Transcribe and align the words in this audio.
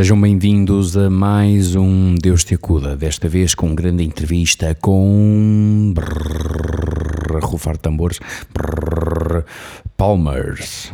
Sejam 0.00 0.18
bem-vindos 0.18 0.96
a 0.96 1.10
mais 1.10 1.76
um 1.76 2.14
Deus 2.14 2.42
te 2.42 2.54
acuda, 2.54 2.96
desta 2.96 3.28
vez 3.28 3.54
com 3.54 3.74
grande 3.74 4.02
entrevista 4.02 4.74
com 4.80 5.92
brrr, 5.94 7.44
rufar 7.44 7.76
tambores 7.76 8.18
brrr, 8.50 9.44
Palmers. 9.98 10.90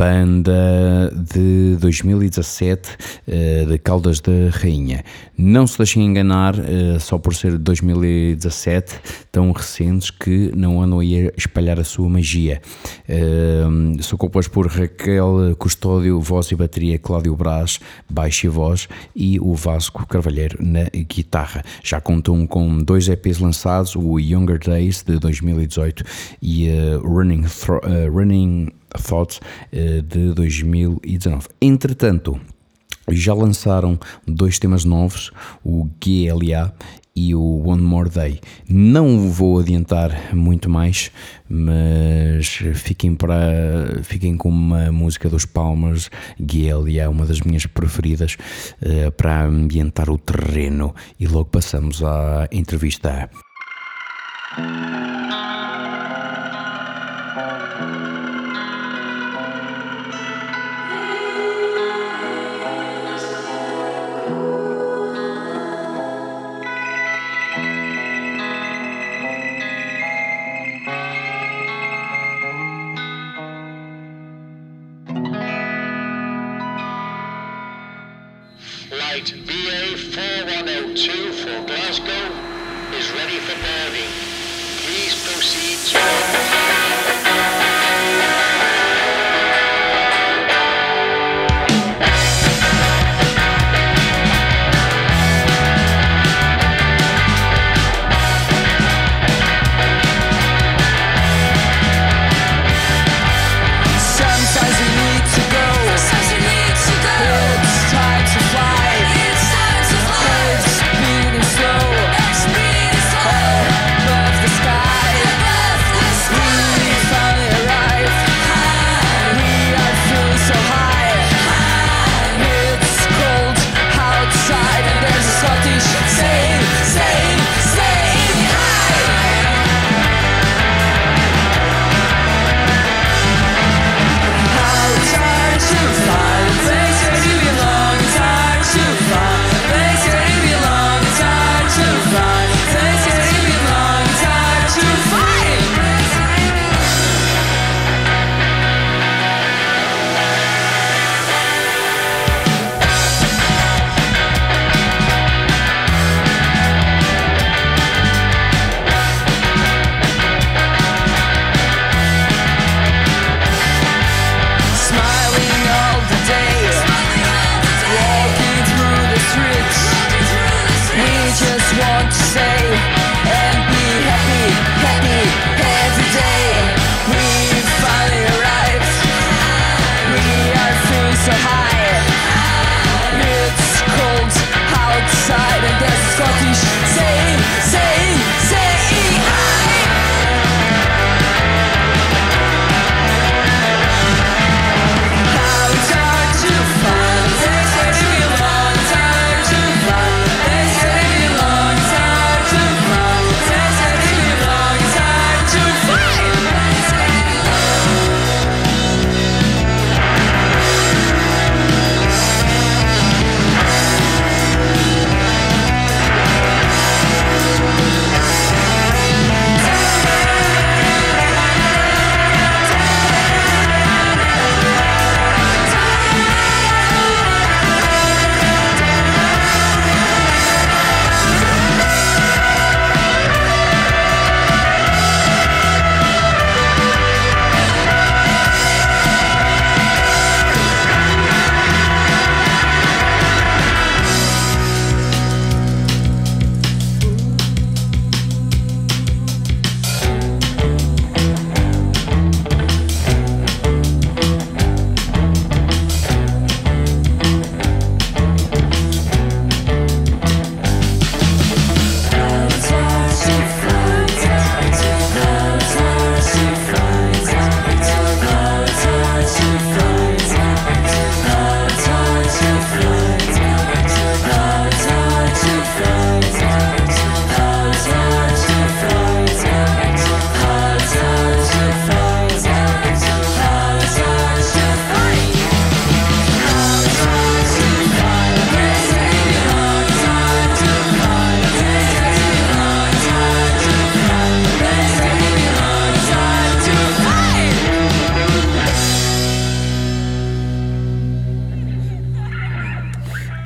Banda 0.00 1.12
de 1.34 1.76
2017 1.78 2.88
eh, 3.28 3.66
de 3.68 3.76
Caldas 3.78 4.18
da 4.18 4.32
Rainha. 4.50 5.04
Não 5.36 5.66
se 5.66 5.76
deixem 5.76 6.06
enganar, 6.06 6.54
eh, 6.58 6.98
só 6.98 7.18
por 7.18 7.34
ser 7.34 7.52
de 7.52 7.58
2017, 7.58 8.94
tão 9.30 9.52
recentes 9.52 10.10
que 10.10 10.50
não 10.56 10.80
andam 10.82 11.00
a 11.00 11.04
espalhar 11.36 11.78
a 11.78 11.84
sua 11.84 12.08
magia. 12.08 12.62
Eh, 13.06 13.60
Sou 14.00 14.18
composto 14.18 14.50
por 14.50 14.66
Raquel 14.68 15.54
Custódio, 15.58 16.18
voz 16.18 16.50
e 16.50 16.56
bateria, 16.56 16.98
Cláudio 16.98 17.36
Brás, 17.36 17.78
baixo 18.08 18.46
e 18.46 18.48
voz, 18.48 18.88
e 19.14 19.38
o 19.38 19.54
Vasco 19.54 20.06
Carvalheiro 20.06 20.56
na 20.60 20.84
guitarra. 21.14 21.62
Já 21.84 22.00
contam 22.00 22.46
com 22.46 22.78
dois 22.82 23.06
EPs 23.06 23.38
lançados, 23.38 23.94
o 23.96 24.18
Younger 24.18 24.58
Days 24.58 25.02
de 25.02 25.18
2018 25.18 26.02
e 26.40 26.68
eh, 26.68 26.96
Running, 27.02 27.42
Thro- 27.42 27.82
eh, 27.84 28.08
Running 28.08 28.68
Thoughts 28.90 29.40
eh, 29.72 30.02
de 30.02 30.32
2019. 30.34 31.48
Entretanto, 31.60 32.40
já 33.08 33.34
lançaram 33.34 33.98
dois 34.26 34.58
temas 34.58 34.84
novos, 34.84 35.30
o 35.64 35.88
GLA 36.00 36.72
e 37.14 37.34
o 37.34 37.62
One 37.66 37.82
More 37.82 38.08
Day. 38.08 38.40
Não 38.68 39.30
vou 39.30 39.58
adiantar 39.58 40.34
muito 40.34 40.70
mais, 40.70 41.10
mas 41.48 42.46
fiquem, 42.74 43.14
para, 43.14 44.00
fiquem 44.02 44.36
com 44.36 44.48
uma 44.48 44.92
música 44.92 45.28
dos 45.28 45.44
Palmers, 45.44 46.10
GLA, 46.38 47.08
uma 47.10 47.26
das 47.26 47.40
minhas 47.40 47.66
preferidas, 47.66 48.36
eh, 48.80 49.10
para 49.10 49.44
ambientar 49.44 50.08
o 50.08 50.18
terreno. 50.18 50.94
E 51.18 51.26
logo 51.26 51.46
passamos 51.46 52.02
à 52.02 52.48
entrevista. 52.52 53.28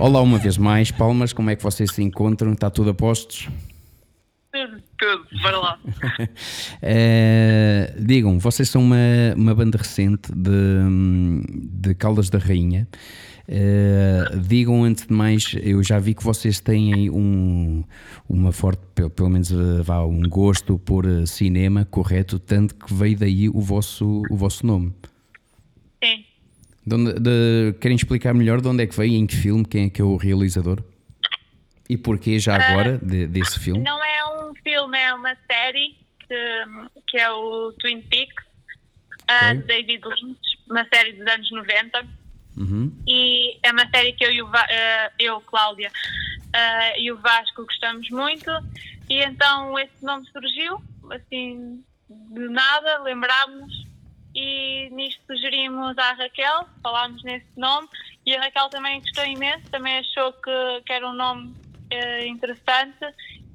Olá 0.05 0.21
uma 0.21 0.37
vez 0.37 0.59
mais, 0.59 0.91
Palmas, 0.91 1.33
como 1.33 1.49
é 1.49 1.57
que 1.57 1.63
vocês 1.63 1.91
se 1.91 2.03
encontram? 2.03 2.53
Está 2.53 2.69
tudo 2.69 2.91
a 2.91 2.95
postos? 2.95 3.49
Tudo, 4.53 4.83
tudo, 4.99 5.41
bora 5.41 5.57
lá. 5.59 5.79
Eh, 6.83 7.95
digam, 7.99 8.39
vocês 8.39 8.69
são 8.69 8.83
uma, 8.83 8.99
uma 9.35 9.55
banda 9.55 9.79
recente 9.79 10.31
de, 10.31 11.41
de 11.81 11.95
Caldas 11.95 12.29
da 12.29 12.39
Rainha. 12.39 12.87
Eh, 13.49 14.25
digam 14.47 14.85
antes 14.85 15.07
de 15.07 15.15
mais, 15.15 15.57
eu 15.63 15.83
já 15.83 15.99
vi 15.99 16.13
que 16.13 16.23
vocês 16.23 16.61
têm 16.61 17.09
um, 17.09 17.83
uma 18.29 18.53
forte, 18.53 18.83
pe- 18.95 19.09
pelo 19.09 19.31
menos 19.31 19.51
eh, 19.51 19.81
vá, 19.83 20.05
um 20.05 20.21
gosto 20.29 20.79
por 20.79 21.07
cinema, 21.27 21.87
correto, 21.87 22.39
tanto 22.39 22.75
que 22.75 22.93
veio 22.93 23.17
daí 23.17 23.49
o 23.49 23.63
vosso, 23.63 24.21
o 24.31 24.37
vosso 24.37 24.67
nome. 24.67 24.93
De 26.87 26.95
onde- 26.95 27.15
de- 27.15 27.75
querem 27.81 27.97
explicar 27.97 28.35
melhor 28.35 28.61
de 28.61 28.69
onde 28.69 28.83
é 28.83 28.87
que 28.87 28.95
veio, 28.97 29.15
em 29.15 29.27
que 29.27 29.35
filme, 29.37 29.65
quem 29.65 29.87
é 29.87 29.91
que 29.91 30.01
é 30.01 30.05
o 30.05 30.17
realizador? 30.17 30.83
E 31.89 31.97
porquê 31.97 32.39
já 32.39 32.57
agora 32.57 32.99
de- 32.99 33.27
desse 33.27 33.59
filme? 33.61 33.83
Não 33.83 34.03
é 34.05 34.25
um 34.45 34.55
filme, 34.55 34.99
é 34.99 35.15
uma 35.15 35.35
série 35.51 35.97
que, 36.21 36.35
que 37.09 37.19
é 37.19 37.31
o 37.31 37.73
Twin 37.79 38.01
Peaks, 38.03 38.45
ah, 39.29 39.53
Ok. 39.53 39.57
de 39.61 39.67
David 39.67 40.03
Lynch, 40.07 40.41
uma 40.69 40.87
série 40.93 41.13
dos 41.13 41.27
anos 41.27 41.51
90. 41.51 42.07
Uhum. 42.57 42.93
E 43.09 43.59
é 43.63 43.73
uma 43.73 43.89
série 43.91 44.13
que 44.13 44.25
eu 44.25 44.31
e 44.33 44.41
o 44.43 44.47
ah, 44.55 45.11
eu, 45.19 45.41
Cláudia, 45.43 45.91
ah, 46.55 46.99
e 46.99 47.11
o 47.13 47.17
Vasco 47.19 47.65
gostamos 47.65 48.09
muito. 48.11 48.51
E 49.11 49.23
então 49.23 49.79
esse 49.79 50.03
nome 50.03 50.27
surgiu, 50.33 50.81
assim, 51.11 51.83
de 52.09 52.49
nada, 52.49 53.03
lembrámos 53.03 53.85
e 54.35 54.89
nisto 54.91 55.23
sugerimos 55.27 55.97
à 55.99 56.13
Raquel, 56.13 56.67
falámos 56.83 57.23
nesse 57.23 57.47
nome 57.57 57.89
e 58.27 58.35
a 58.35 58.41
Raquel 58.41 58.69
também 58.69 59.01
gostou 59.01 59.25
imenso, 59.25 59.71
também 59.71 59.99
achou 59.99 60.33
que, 60.33 60.83
que 60.87 60.93
era 60.93 61.09
um 61.09 61.13
nome 61.13 61.55
eh, 61.91 62.27
interessante 62.27 63.05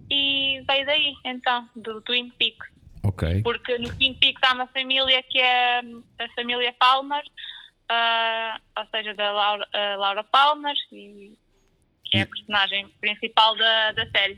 e 0.09 0.63
veio 0.67 0.85
daí, 0.85 1.15
então, 1.25 1.69
do 1.75 2.01
Twin 2.01 2.29
Peaks. 2.31 2.67
Ok. 3.03 3.41
Porque 3.43 3.77
no 3.77 3.95
Twin 3.95 4.13
Peaks 4.15 4.41
há 4.43 4.53
uma 4.53 4.67
família 4.67 5.21
que 5.23 5.39
é 5.39 5.79
a 5.79 6.29
família 6.35 6.73
Palmer, 6.79 7.23
ah, 7.89 8.59
ou 8.77 8.85
seja, 8.87 9.13
da 9.13 9.31
Laura, 9.31 9.67
a 9.73 9.95
Laura 9.97 10.23
Palmer, 10.23 10.75
e, 10.91 11.37
que 12.05 12.17
é 12.17 12.21
a 12.21 12.27
personagem 12.27 12.87
principal 12.99 13.55
da, 13.55 13.91
da 13.91 14.09
série. 14.09 14.37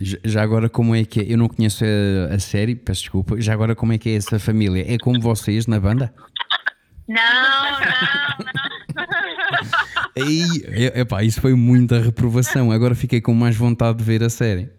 Já 0.00 0.42
agora, 0.42 0.68
como 0.68 0.94
é 0.94 1.04
que 1.04 1.20
é? 1.20 1.24
Eu 1.32 1.36
não 1.38 1.48
conheço 1.48 1.84
a, 1.84 2.34
a 2.34 2.38
série, 2.38 2.74
peço 2.76 3.02
desculpa. 3.02 3.40
Já 3.40 3.52
agora, 3.52 3.74
como 3.74 3.92
é 3.92 3.98
que 3.98 4.08
é 4.10 4.14
essa 4.14 4.38
família? 4.38 4.84
É 4.86 4.96
como 4.98 5.20
vocês 5.20 5.66
na 5.66 5.80
banda? 5.80 6.14
Não, 7.08 7.16
não, 7.16 7.80
não. 10.16 10.28
E- 10.28 11.00
epá, 11.00 11.22
isso 11.22 11.40
foi 11.40 11.54
muita 11.54 12.00
reprovação. 12.00 12.70
Agora 12.70 12.94
fiquei 12.94 13.20
com 13.20 13.34
mais 13.34 13.56
vontade 13.56 13.98
de 13.98 14.04
ver 14.04 14.22
a 14.22 14.30
série. 14.30 14.70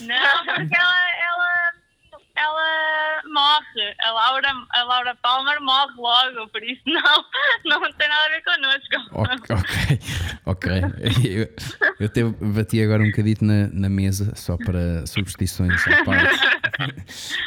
Não, 0.00 0.44
porque 0.54 0.74
ela 0.76 1.09
morre. 3.40 3.94
A 4.02 4.10
Laura, 4.12 4.52
a 4.70 4.84
Laura 4.84 5.14
Palmer 5.22 5.60
morre 5.60 5.94
logo, 5.96 6.48
por 6.50 6.62
isso 6.62 6.82
não, 6.86 7.24
não 7.64 7.92
tem 7.92 8.08
nada 8.08 8.26
a 8.26 8.28
ver 8.28 8.42
connosco. 8.44 8.96
Ok, 9.12 9.56
ok. 10.46 10.70
Eu, 12.00 12.08
eu 12.16 12.32
bati 12.52 12.82
agora 12.82 13.02
um 13.02 13.10
bocadito 13.10 13.44
na, 13.44 13.68
na 13.68 13.88
mesa, 13.88 14.32
só 14.34 14.56
para 14.56 15.06
superstições. 15.06 15.80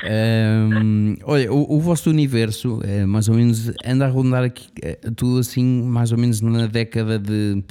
Ahm, 0.05 1.15
olha, 1.23 1.51
o, 1.51 1.77
o 1.77 1.79
vosso 1.81 2.09
universo, 2.09 2.79
é, 2.83 3.05
mais 3.05 3.27
ou 3.29 3.35
menos, 3.35 3.71
anda 3.85 4.05
a 4.05 4.09
rondar 4.09 4.43
aqui 4.43 4.69
é, 4.81 4.95
tudo 5.15 5.39
assim, 5.39 5.63
mais 5.83 6.11
ou 6.11 6.17
menos 6.17 6.41
na 6.41 6.67
década 6.67 7.17
de 7.19 7.63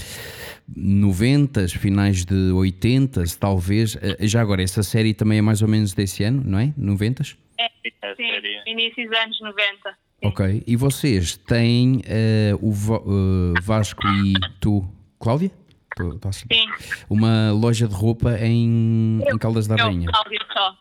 90, 0.76 1.69
finais 1.69 2.24
de 2.24 2.52
80, 2.52 3.24
talvez. 3.38 3.96
Eh, 4.00 4.26
Já 4.26 4.40
agora, 4.40 4.62
essa 4.62 4.82
série 4.82 5.14
também 5.14 5.38
é 5.38 5.42
mais 5.42 5.62
ou 5.62 5.69
menos 5.69 5.92
desse 5.92 6.24
ano, 6.24 6.42
não 6.44 6.58
é? 6.58 6.72
90? 6.76 7.22
É, 7.64 8.14
sim, 8.16 8.70
início 8.70 9.08
dos 9.08 9.18
anos 9.18 9.40
90. 9.40 9.96
Ok. 10.24 10.62
E 10.66 10.76
vocês 10.76 11.36
têm 11.36 12.00
eh, 12.06 12.52
o 12.60 12.70
eh, 12.72 13.60
Vasco 13.62 14.06
e 14.06 14.34
tu, 14.60 14.88
Cláudia? 15.20 15.50
Tu- 15.96 16.18
tu 16.18 16.28
achas? 16.28 16.44
Sim, 16.50 16.66
Uma 17.10 17.50
loja 17.52 17.86
de 17.88 17.94
roupa 17.94 18.38
em, 18.40 19.20
em 19.28 19.38
Caldas 19.38 19.66
da 19.66 19.76
eu, 19.76 19.86
Rainha. 19.86 20.08
Cláudia 20.10 20.38
só. 20.52 20.76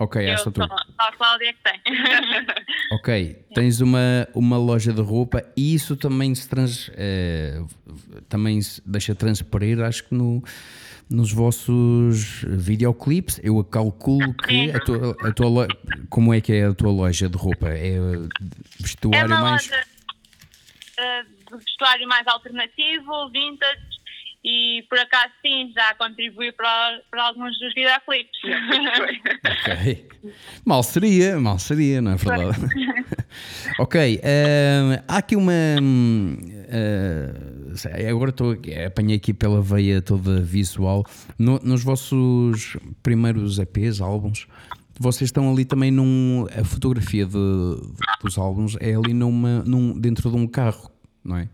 Ok, 0.00 0.22
Eu 0.22 0.30
essa 0.32 0.44
só, 0.44 0.50
tu. 0.50 0.60
só 0.60 0.74
a 0.98 1.12
Cláudia 1.12 1.48
é 1.48 1.52
que 1.52 1.58
tem. 1.62 1.80
Ok, 2.92 3.44
tens 3.54 3.80
uma, 3.80 4.26
uma 4.34 4.58
loja 4.58 4.92
de 4.92 5.00
roupa 5.00 5.44
e 5.56 5.74
isso 5.74 5.96
também 5.96 6.34
se 6.34 6.48
trans, 6.48 6.90
eh, 6.94 7.62
também 8.28 8.60
se 8.60 8.82
deixa 8.84 9.14
transparecer, 9.14 9.80
acho 9.80 10.08
que 10.08 10.14
no, 10.14 10.42
nos 11.10 11.32
vossos 11.32 12.42
videoclipes. 12.46 13.40
Eu 13.42 13.62
calculo 13.64 14.32
que 14.34 14.70
a 14.70 14.78
tua, 14.80 15.16
a 15.28 15.32
tua 15.32 15.48
lo- 15.48 15.68
como 16.08 16.32
é 16.32 16.40
que 16.40 16.52
é 16.52 16.66
a 16.66 16.74
tua 16.74 16.90
loja 16.92 17.28
de 17.28 17.36
roupa? 17.36 17.68
É 17.68 17.94
É 17.96 17.98
vestuário 18.80 19.26
uma 19.26 19.40
mais. 19.40 19.66
loja 19.68 19.82
eh, 20.98 21.22
de 21.50 21.56
vestuário 21.56 22.06
mais 22.08 22.26
alternativo, 22.28 23.30
vintage, 23.32 23.80
e 24.44 24.84
por 24.88 24.98
acaso 24.98 25.32
sim, 25.42 25.70
já 25.74 25.94
contribui 25.96 26.52
para, 26.52 27.00
para 27.10 27.24
alguns 27.24 27.58
dos 27.58 27.74
videoclipes. 27.74 28.38
Ok. 29.50 30.08
Mal 30.64 30.82
seria, 30.82 31.38
mal 31.40 31.58
seria, 31.58 32.00
não 32.02 32.12
é 32.12 32.16
verdade? 32.16 32.58
ok, 33.80 34.20
eh, 34.22 35.02
há 35.08 35.16
aqui 35.18 35.34
uma. 35.34 35.52
eh, 35.52 37.32
sei, 37.40 37.49
agora 37.88 38.30
estou 38.30 38.52
aqui- 38.52 38.74
apanhei 38.74 39.16
aqui 39.16 39.32
pela 39.34 39.60
veia 39.62 40.00
toda 40.02 40.40
visual. 40.40 41.04
No- 41.38 41.58
nos 41.62 41.82
vossos 41.82 42.76
primeiros 43.02 43.58
EPs, 43.58 44.00
álbuns, 44.00 44.46
vocês 44.98 45.28
estão 45.28 45.50
ali 45.50 45.64
também 45.64 45.90
num. 45.90 46.46
A 46.58 46.64
fotografia 46.64 47.24
de- 47.26 47.76
dos 48.22 48.36
álbuns 48.38 48.76
é 48.80 48.94
ali 48.94 49.14
numa, 49.14 49.62
num, 49.64 49.98
dentro 49.98 50.30
de 50.30 50.36
um 50.36 50.46
carro, 50.46 50.90
não 51.24 51.36
é? 51.38 51.48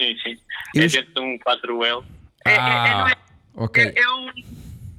Sim, 0.00 0.16
sim. 0.22 0.38
Eu- 0.74 0.84
É 0.84 0.88
dentro 0.88 1.14
de 1.14 1.20
um 1.20 1.38
4L. 1.38 2.04
É, 2.44 2.50
é, 2.50 2.54
é, 2.54 2.58
Ah, 2.58 2.98
não 2.98 3.08
é- 3.08 3.16
ok. 3.64 3.84
é, 3.84 4.00
é 4.00 4.08
um, 4.10 4.30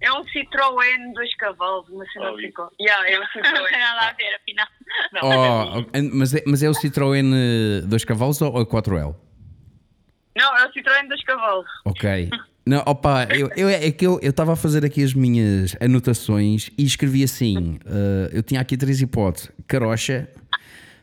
é 0.01 0.13
um 0.13 0.24
Citroën 0.25 1.13
dois 1.13 1.36
cavalos, 1.36 1.88
uma 1.89 2.05
cena 2.12 2.31
Oh, 2.31 2.36
assim. 2.36 2.51
com- 2.51 2.69
Yeah, 2.79 3.10
é 3.10 3.19
um 3.19 3.24
Citroën. 3.34 3.53
Não 3.53 3.65
tem 3.65 3.79
nada 3.79 4.08
a 4.10 4.13
ver, 4.13 4.36
afinal. 4.36 4.67
Oh, 5.24 5.79
ok, 5.79 6.01
mas, 6.13 6.34
é, 6.36 6.43
mas 6.46 6.63
é 6.63 6.69
o 6.69 6.74
Citroën 6.74 7.31
eh, 7.34 7.81
2 7.86 8.03
cavalos 8.05 8.41
ou 8.41 8.58
a 8.58 8.65
4L? 8.65 9.15
Não, 10.50 10.58
é 10.58 10.65
o 10.65 10.72
Citroën 10.72 11.08
dois 11.08 11.24
cavalos. 11.24 11.68
Ok. 11.86 12.29
Não, 12.65 12.84
opa, 12.86 13.25
eu, 13.25 13.50
eu, 13.56 13.70
é 13.70 13.91
que 13.91 14.06
eu 14.06 14.20
estava 14.22 14.53
a 14.53 14.56
fazer 14.56 14.84
aqui 14.84 15.03
as 15.03 15.13
minhas 15.13 15.75
anotações 15.79 16.72
e 16.77 16.84
escrevi 16.84 17.24
assim: 17.24 17.79
eh, 17.86 18.29
eu 18.34 18.44
tinha 18.44 18.60
aqui 18.60 18.75
três 18.75 19.00
hipóteses. 19.00 19.51
Carocha, 19.68 20.27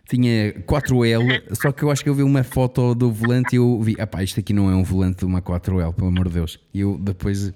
tinha 0.08 0.52
4L, 0.62 1.54
só 1.60 1.72
que 1.72 1.82
eu 1.82 1.90
acho 1.90 2.02
que 2.02 2.08
eu 2.08 2.14
vi 2.14 2.22
uma 2.22 2.42
foto 2.42 2.94
do 2.94 3.10
volante 3.10 3.54
e 3.54 3.58
eu 3.58 3.80
vi, 3.80 3.96
epá, 3.98 4.22
isto 4.22 4.40
aqui 4.40 4.52
não 4.52 4.70
é 4.70 4.74
um 4.74 4.82
volante 4.82 5.18
de 5.18 5.24
uma 5.24 5.40
4L, 5.40 5.92
pelo 5.94 6.08
amor 6.08 6.28
de 6.28 6.34
Deus. 6.34 6.58
E 6.72 6.80
eu 6.80 6.98
depois, 6.98 7.52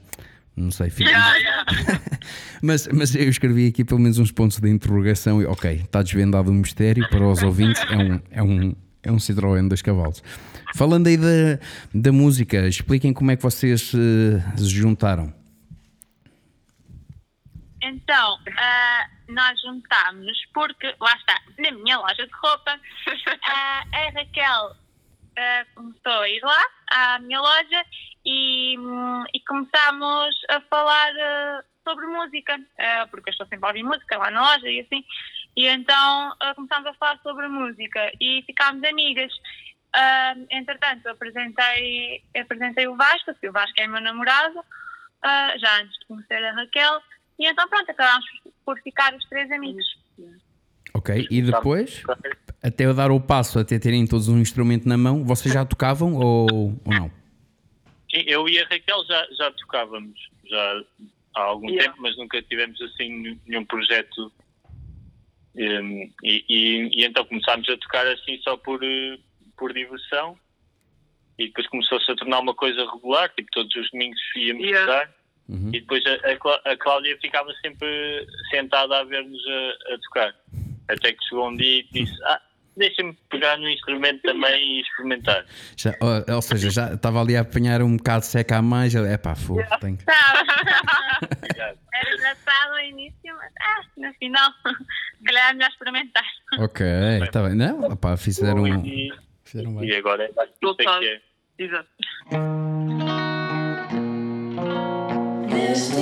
não 0.56 0.70
sei, 0.70 0.90
fico. 0.90 1.10
mas, 2.62 2.88
mas 2.92 3.14
eu 3.14 3.28
escrevi 3.28 3.68
aqui 3.68 3.84
pelo 3.84 4.00
menos 4.00 4.18
uns 4.18 4.32
pontos 4.32 4.58
de 4.58 4.68
interrogação 4.68 5.42
e, 5.42 5.46
ok, 5.46 5.72
está 5.84 6.02
desvendado 6.02 6.50
o 6.50 6.54
mistério 6.54 7.08
para 7.08 7.26
os 7.26 7.42
ouvintes, 7.42 7.82
é 7.88 7.96
um, 7.96 8.20
é 8.30 8.42
um, 8.42 8.74
é 9.04 9.12
um 9.12 9.16
Citroën 9.16 9.68
dois 9.68 9.82
cavalos. 9.82 10.22
Falando 10.74 11.06
aí 11.08 11.16
da, 11.16 11.58
da 11.94 12.12
música, 12.12 12.68
expliquem 12.68 13.12
como 13.12 13.30
é 13.30 13.36
que 13.36 13.42
vocês 13.42 13.92
eh, 13.94 14.58
se 14.58 14.68
juntaram. 14.68 15.32
Então, 17.82 18.38
ah, 18.58 19.06
nós 19.28 19.60
juntámos 19.62 20.38
porque, 20.52 20.94
lá 21.00 21.14
está, 21.14 21.40
na 21.58 21.70
minha 21.72 21.98
loja 21.98 22.26
de 22.26 22.32
roupa, 22.32 22.78
ah, 23.48 23.84
a 23.92 24.10
Raquel 24.10 24.76
ah, 25.38 25.66
começou 25.74 26.20
a 26.20 26.28
ir 26.28 26.40
lá 26.42 26.66
à 26.90 27.18
minha 27.20 27.40
loja 27.40 27.84
e, 28.24 28.78
hum, 28.78 29.24
e 29.34 29.40
começámos 29.40 30.34
a 30.50 30.60
falar 30.62 31.12
sobre 31.82 32.06
música, 32.06 32.60
porque 33.10 33.30
eu 33.30 33.32
estou 33.32 33.46
sempre 33.46 33.64
a 33.64 33.68
ouvir 33.68 33.82
música 33.82 34.18
lá 34.18 34.30
na 34.30 34.42
loja 34.42 34.68
e 34.68 34.80
assim, 34.80 35.02
e 35.56 35.66
então 35.66 36.36
começámos 36.54 36.86
a 36.86 36.94
falar 36.94 37.18
sobre 37.22 37.48
música 37.48 38.12
e 38.20 38.42
ficámos 38.46 38.84
amigas. 38.84 39.32
Ah, 39.94 40.34
entretanto, 40.50 41.08
apresentei, 41.08 42.22
apresentei 42.36 42.86
o 42.86 42.96
Vasco, 42.96 43.34
que 43.40 43.48
o 43.48 43.52
Vasco 43.52 43.74
é 43.80 43.86
meu 43.86 44.00
namorado, 44.00 44.60
ah, 45.22 45.54
já 45.58 45.80
antes 45.80 45.98
de 45.98 46.06
conhecer 46.06 46.44
a 46.44 46.52
Raquel, 46.52 47.00
e 47.38 47.46
então 47.46 47.68
pronto, 47.68 47.90
acabámos 47.90 48.24
por 48.64 48.78
ficar 48.82 49.14
os 49.14 49.24
três 49.28 49.50
amigos. 49.50 49.84
Ok? 50.94 51.26
E 51.30 51.42
depois, 51.42 52.02
até 52.62 52.84
eu 52.86 52.94
dar 52.94 53.10
o 53.10 53.20
passo, 53.20 53.58
até 53.58 53.78
terem 53.78 54.06
todos 54.06 54.28
um 54.28 54.38
instrumento 54.38 54.88
na 54.88 54.96
mão, 54.96 55.24
vocês 55.24 55.52
já 55.52 55.64
tocavam 55.64 56.14
ou, 56.14 56.80
ou 56.84 56.92
não? 56.92 57.08
Sim, 58.10 58.24
eu 58.26 58.48
e 58.48 58.58
a 58.60 58.66
Raquel 58.66 59.04
já, 59.06 59.26
já 59.38 59.50
tocávamos 59.52 60.18
já 60.46 60.82
há 61.36 61.42
algum 61.42 61.68
Yeah. 61.68 61.90
tempo, 61.90 62.02
mas 62.02 62.16
nunca 62.16 62.42
tivemos 62.42 62.80
assim 62.82 63.38
nenhum 63.46 63.64
projeto. 63.64 64.32
Um, 65.54 66.10
e, 66.24 66.44
e- 66.48 66.90
e 67.00 67.04
então 67.04 67.24
começámos 67.24 67.68
a 67.68 67.76
tocar 67.76 68.06
assim 68.08 68.40
só 68.42 68.56
por, 68.56 68.82
eh, 68.82 69.18
por 69.60 69.72
diversão. 69.72 70.36
e 71.38 71.46
depois 71.46 71.66
começou-se 71.68 72.10
a 72.10 72.16
tornar 72.16 72.40
uma 72.40 72.54
coisa 72.54 72.84
regular, 72.92 73.30
tipo 73.30 73.48
todos 73.52 73.74
os 73.76 73.90
domingos 73.92 74.20
íamos 74.36 74.62
Yeah. 74.64 74.86
tocar 74.92 75.14
Uhum. 75.48 75.68
e 75.68 75.80
depois 75.80 76.04
a, 76.06 76.14
a 76.32 76.36
Clá- 76.36 76.60
a 76.66 76.76
Cláudia 76.76 77.16
ficava 77.20 77.50
sempre 77.62 78.26
sentada 78.50 78.98
a 78.98 79.04
ver-nos 79.04 79.40
a, 79.48 79.94
a 79.94 79.98
tocar. 79.98 80.34
Até 80.88 81.12
que 81.12 81.24
chegou 81.24 81.48
um 81.48 81.56
dia 81.56 81.80
e 81.80 81.88
disse, 81.92 82.12
ah, 82.24 82.40
deixa-me 82.76 83.14
pegar 83.30 83.56
no 83.58 83.68
instrumento 83.70 84.20
também 84.22 84.78
e 84.78 84.80
experimentar. 84.82 85.44
Já- 85.76 85.94
ou, 86.00 86.34
ou 86.36 86.42
seja, 86.42 86.70
já 86.70 86.94
estava 86.94 87.20
ali 87.22 87.36
a 87.36 87.40
apanhar 87.40 87.80
um 87.82 87.96
bocado 87.96 88.24
seca 88.24 88.58
a 88.58 88.62
mais. 88.62 88.94
É 88.94 89.16
pá, 89.18 89.34
fogo, 89.34 89.62
tenho 89.80 89.96
que-. 89.96 90.04
Era 91.92 92.14
engraçado 92.14 92.70
no 92.72 92.80
início, 92.80 93.36
mas 93.36 93.52
ah, 93.60 93.82
no 93.96 94.12
final, 94.14 94.50
se 95.18 95.24
calhar 95.24 95.50
é 95.50 95.52
melhor 95.54 95.70
experimentar. 95.70 96.24
Ok, 96.58 96.86
está 97.24 97.42
bem. 97.42 97.54
Não, 97.54 97.80
opá, 97.92 98.16
fizeram, 98.16 98.66
E, 98.86 99.10
Fizeram 99.50 99.74
bem. 99.74 99.88
E 99.88 99.96
agora 99.96 100.24
é. 100.24 100.46
Total. 100.60 101.02
É 101.02 101.14
é. 101.14 101.20
Exato. 101.58 101.88
Neste 105.52 105.94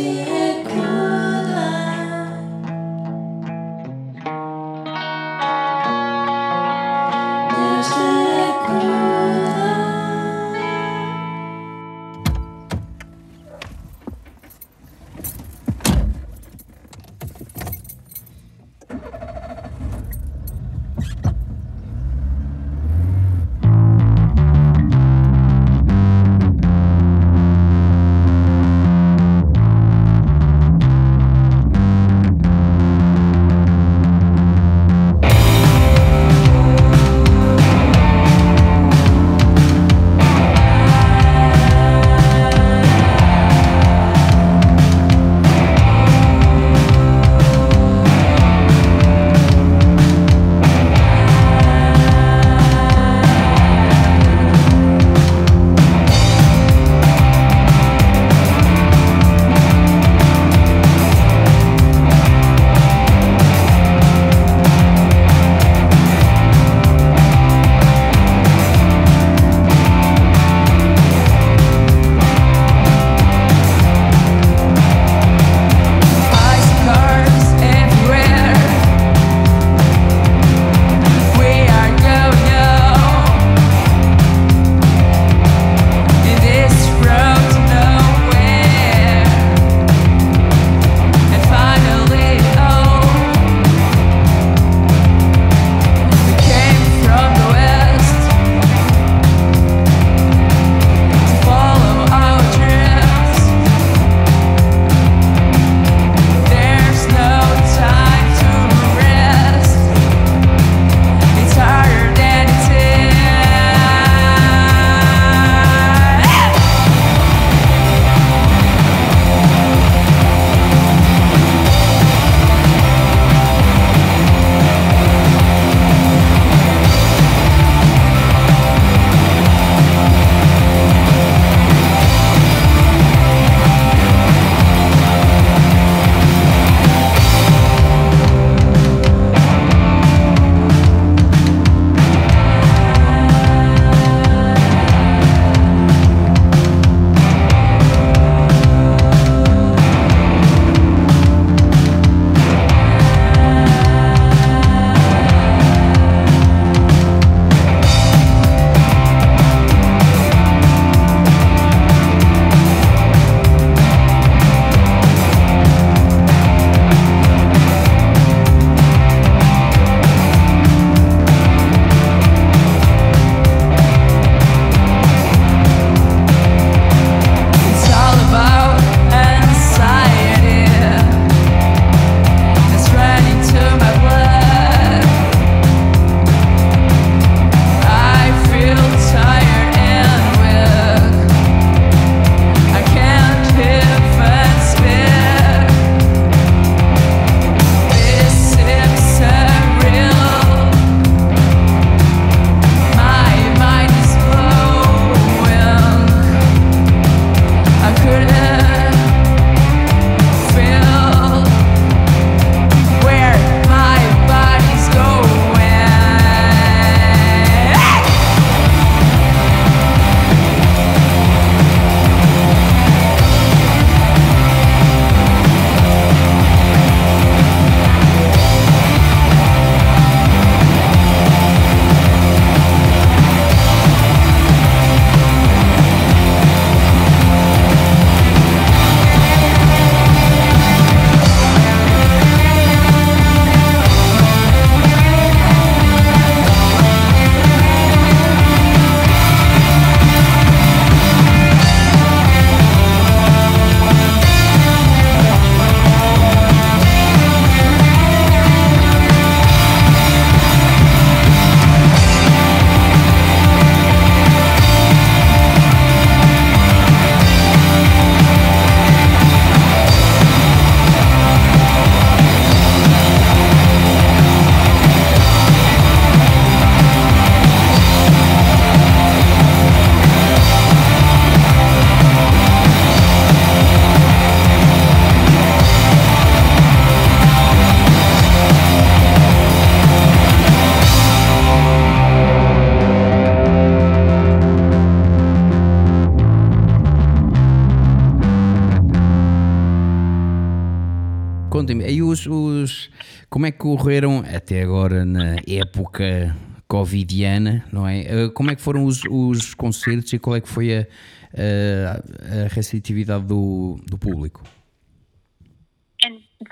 correram 303.59 304.21
até 304.35 304.63
agora 304.63 305.05
na 305.05 305.37
época 305.47 306.35
covidiana, 306.67 307.65
não 307.73 307.87
é? 307.89 308.01
Eh, 308.03 308.29
Como 308.35 308.51
é 308.51 308.55
que 308.57 308.63
foram 308.63 308.85
os, 308.85 309.03
os 309.11 309.55
concertos 309.55 310.13
e 310.13 310.19
qual 310.19 310.37
é 310.37 310.41
que 310.41 310.49
foi 310.49 310.77
a, 310.79 310.87
a, 311.35 312.45
a 312.45 312.49
receptividade 312.49 313.25
do, 313.27 313.81
do 313.87 313.99
público? 313.99 314.43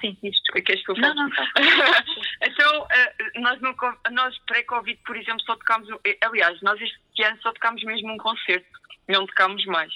Sim, 0.00 0.16
isto. 0.24 0.52
Queres 0.52 0.84
que 0.84 0.90
eu 0.90 0.96
Não, 0.96 1.02
fale? 1.14 1.20
não, 1.20 1.30
tá. 1.30 1.46
então, 2.42 2.86
eh, 2.90 3.40
nós, 3.40 3.60
no 3.60 3.74
nós 4.10 4.36
pré-Covid, 4.46 4.98
por 5.06 5.16
exemplo, 5.16 5.40
só 5.42 5.54
tocámos. 5.54 5.88
eh, 6.04 6.18
Aliás, 6.22 6.60
nós 6.60 6.78
este 6.80 7.22
ano 7.24 7.38
só 7.40 7.52
tocámos 7.52 7.82
mesmo 7.84 8.12
um 8.12 8.16
concerto, 8.18 8.66
não 9.08 9.24
tocámos 9.26 9.64
mais. 9.66 9.92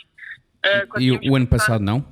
E 0.98 1.10
o, 1.10 1.32
o 1.32 1.36
ano 1.36 1.46
passado 1.46 1.82
não? 1.82 2.04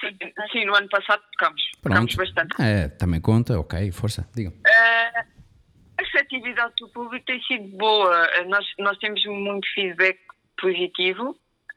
Sim, 0.00 0.16
sim, 0.52 0.64
no 0.64 0.74
ano 0.74 0.88
passado. 0.88 1.22
Tocámos 1.32 1.62
Pronto. 1.82 2.16
bastante. 2.16 2.60
É, 2.60 2.88
também 2.88 3.20
conta, 3.20 3.58
ok, 3.58 3.90
força, 3.92 4.28
digam. 4.34 4.52
A 4.64 6.02
receptividade 6.02 6.74
do 6.78 6.88
público 6.88 7.24
tem 7.26 7.40
sido 7.42 7.76
boa. 7.76 8.28
Nós, 8.46 8.66
nós 8.78 8.98
temos 8.98 9.24
muito 9.26 9.66
feedback 9.74 10.18
positivo. 10.60 11.36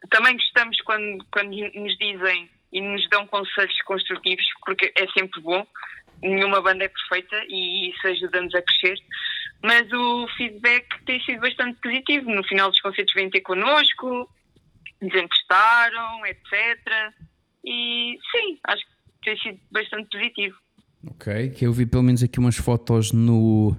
Também 0.09 0.33
gostamos 0.35 0.79
quando, 0.81 1.25
quando 1.31 1.51
nos 1.51 1.97
dizem 1.97 2.49
e 2.71 2.81
nos 2.81 3.07
dão 3.09 3.25
conselhos 3.27 3.81
construtivos, 3.83 4.45
porque 4.65 4.91
é 4.95 5.07
sempre 5.07 5.41
bom. 5.41 5.65
Nenhuma 6.21 6.61
banda 6.61 6.83
é 6.83 6.89
perfeita 6.89 7.43
e 7.47 7.89
isso 7.89 8.07
ajuda-nos 8.07 8.53
a 8.53 8.61
crescer. 8.61 8.97
Mas 9.61 9.91
o 9.91 10.27
feedback 10.37 10.85
tem 11.05 11.21
sido 11.23 11.41
bastante 11.41 11.79
positivo. 11.81 12.29
No 12.29 12.43
final 12.43 12.69
dos 12.69 12.79
concertos 12.81 13.13
vêm 13.13 13.29
ter 13.29 13.41
connosco, 13.41 14.29
dizem 15.01 15.27
que 15.27 15.35
gostaram, 15.35 16.25
etc. 16.25 17.13
E 17.71 18.17
sim, 18.31 18.57
acho 18.67 18.83
que 18.83 18.91
tem 19.23 19.37
sido 19.37 19.59
bastante 19.71 20.09
positivo. 20.09 20.55
Ok, 21.11 21.51
que 21.51 21.65
eu 21.65 21.71
vi 21.71 21.85
pelo 21.85 22.03
menos 22.03 22.23
aqui 22.23 22.39
umas 22.39 22.57
fotos 22.57 23.11
no. 23.13 23.75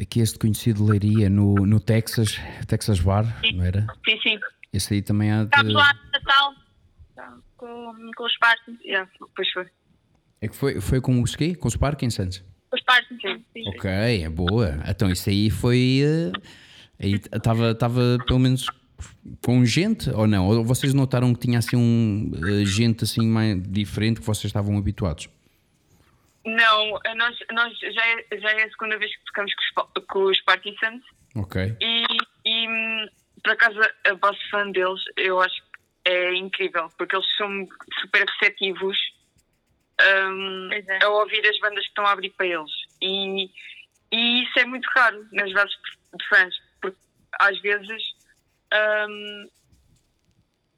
Aqui 0.00 0.20
este 0.20 0.38
conhecido 0.38 0.84
Leiria, 0.84 1.28
no, 1.28 1.54
no 1.66 1.78
Texas, 1.80 2.38
Texas 2.66 3.00
Bar, 3.00 3.24
não 3.54 3.64
era? 3.64 3.86
Sim, 4.08 4.18
sim. 4.22 4.38
Esse 4.72 4.94
aí 4.94 5.02
também 5.02 5.30
há 5.30 5.44
de. 5.44 5.50
Estamos 5.50 5.74
lá 5.74 5.92
no 5.92 6.10
Natal 6.12 6.54
com, 7.56 8.10
com 8.16 8.24
os 8.24 8.38
Parkinsons. 8.38 8.84
Yeah, 8.84 9.10
pois 9.36 9.50
foi. 9.52 9.66
É 10.40 10.48
que 10.48 10.56
foi, 10.56 10.80
foi 10.80 11.00
com 11.00 11.20
os 11.20 11.36
quê? 11.36 11.54
Com 11.54 11.68
os 11.68 11.76
Parkinsons? 11.76 12.38
Com 12.70 12.76
os 12.76 12.82
Parkinsons, 12.84 13.42
sim. 13.52 13.68
Ok, 13.68 13.90
é 13.90 14.28
boa. 14.30 14.82
Então 14.88 15.10
isso 15.10 15.28
aí 15.28 15.50
foi. 15.50 16.00
eh, 16.02 16.32
Aí 17.00 17.14
estava 17.14 17.74
pelo 18.26 18.38
menos 18.38 18.66
com 19.44 19.64
gente 19.64 20.10
ou 20.10 20.26
não? 20.26 20.46
Ou 20.48 20.64
vocês 20.64 20.92
notaram 20.94 21.32
que 21.34 21.40
tinha 21.40 21.58
assim 21.58 21.76
um 21.76 22.30
eh, 22.36 22.64
gente 22.64 23.04
assim 23.04 23.26
mais 23.26 23.60
diferente 23.62 24.20
que 24.20 24.26
vocês 24.26 24.46
estavam 24.46 24.76
habituados? 24.78 25.28
Não, 26.44 26.96
a 27.06 27.14
nós, 27.14 27.36
nós 27.52 27.78
já, 27.78 28.06
é, 28.06 28.38
já 28.40 28.50
é 28.50 28.64
a 28.64 28.70
segunda 28.70 28.98
vez 28.98 29.14
que 29.16 29.24
tocamos 29.26 29.52
com 29.54 29.80
os, 30.00 30.06
com 30.06 30.24
os 30.24 30.40
Parkinsons 30.40 31.02
Ok. 31.36 31.76
e, 31.80 32.04
e 32.44 32.66
por 33.44 33.52
acaso 33.52 33.78
a 34.04 34.14
vossa 34.14 34.38
fã 34.50 34.68
deles 34.72 35.00
eu 35.16 35.40
acho 35.40 35.54
que 35.54 36.10
é 36.10 36.34
incrível 36.34 36.88
porque 36.98 37.14
eles 37.14 37.36
são 37.36 37.68
super 38.00 38.26
receptivos 38.26 38.98
Pois 40.68 40.88
é. 40.88 41.04
a 41.04 41.08
ouvir 41.10 41.46
as 41.46 41.58
bandas 41.60 41.84
que 41.84 41.90
estão 41.90 42.04
a 42.06 42.10
abrir 42.12 42.30
para 42.30 42.46
eles 42.46 42.70
e, 43.00 43.44
e 44.10 44.42
isso 44.42 44.58
é 44.58 44.64
muito 44.66 44.86
raro 44.96 45.24
nas 45.30 45.48
de- 45.48 46.18
de 46.18 46.28
fãs 46.28 46.54
porque 46.80 46.98
às 47.40 47.56
vezes 47.60 48.02
hum, 49.08 49.46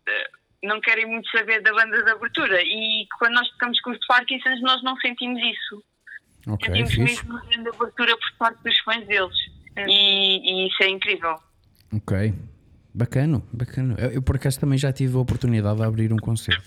eh, 0.09 0.29
não 0.65 0.81
querem 0.81 1.07
muito 1.07 1.29
saber 1.31 1.63
da 1.63 1.73
banda 1.73 2.03
de 2.03 2.11
abertura 2.11 2.61
e 2.63 3.07
quando 3.19 3.35
nós 3.35 3.49
tocamos 3.51 3.81
com 3.81 3.91
os 3.91 4.07
Parkinsons 4.07 4.61
nós 4.63 4.83
não 4.83 4.97
sentimos 4.97 5.41
isso 5.43 5.85
Ok, 6.47 6.67
sentimos 6.69 6.91
fixe. 6.95 7.05
mesmo 7.27 7.31
uma 7.31 7.45
grande 7.47 7.69
abertura 7.71 8.17
por 8.17 8.33
parte 8.39 8.63
dos 8.65 8.79
fãs 8.81 9.07
deles. 9.07 9.35
E, 9.79 10.65
e 10.65 10.69
isso 10.69 10.83
é 10.83 10.89
incrível. 10.89 11.37
Ok. 11.93 12.35
Bacana, 12.95 13.43
bacana. 13.53 13.97
Eu, 13.99 14.11
eu, 14.13 14.23
por 14.23 14.37
acaso 14.37 14.61
também 14.61 14.79
já 14.79 14.93
tive 14.93 15.17
a 15.17 15.21
oportunidade 15.21 15.79
de 15.79 15.83
abrir 15.85 16.13
um 16.13 16.17
concerto 16.19 16.63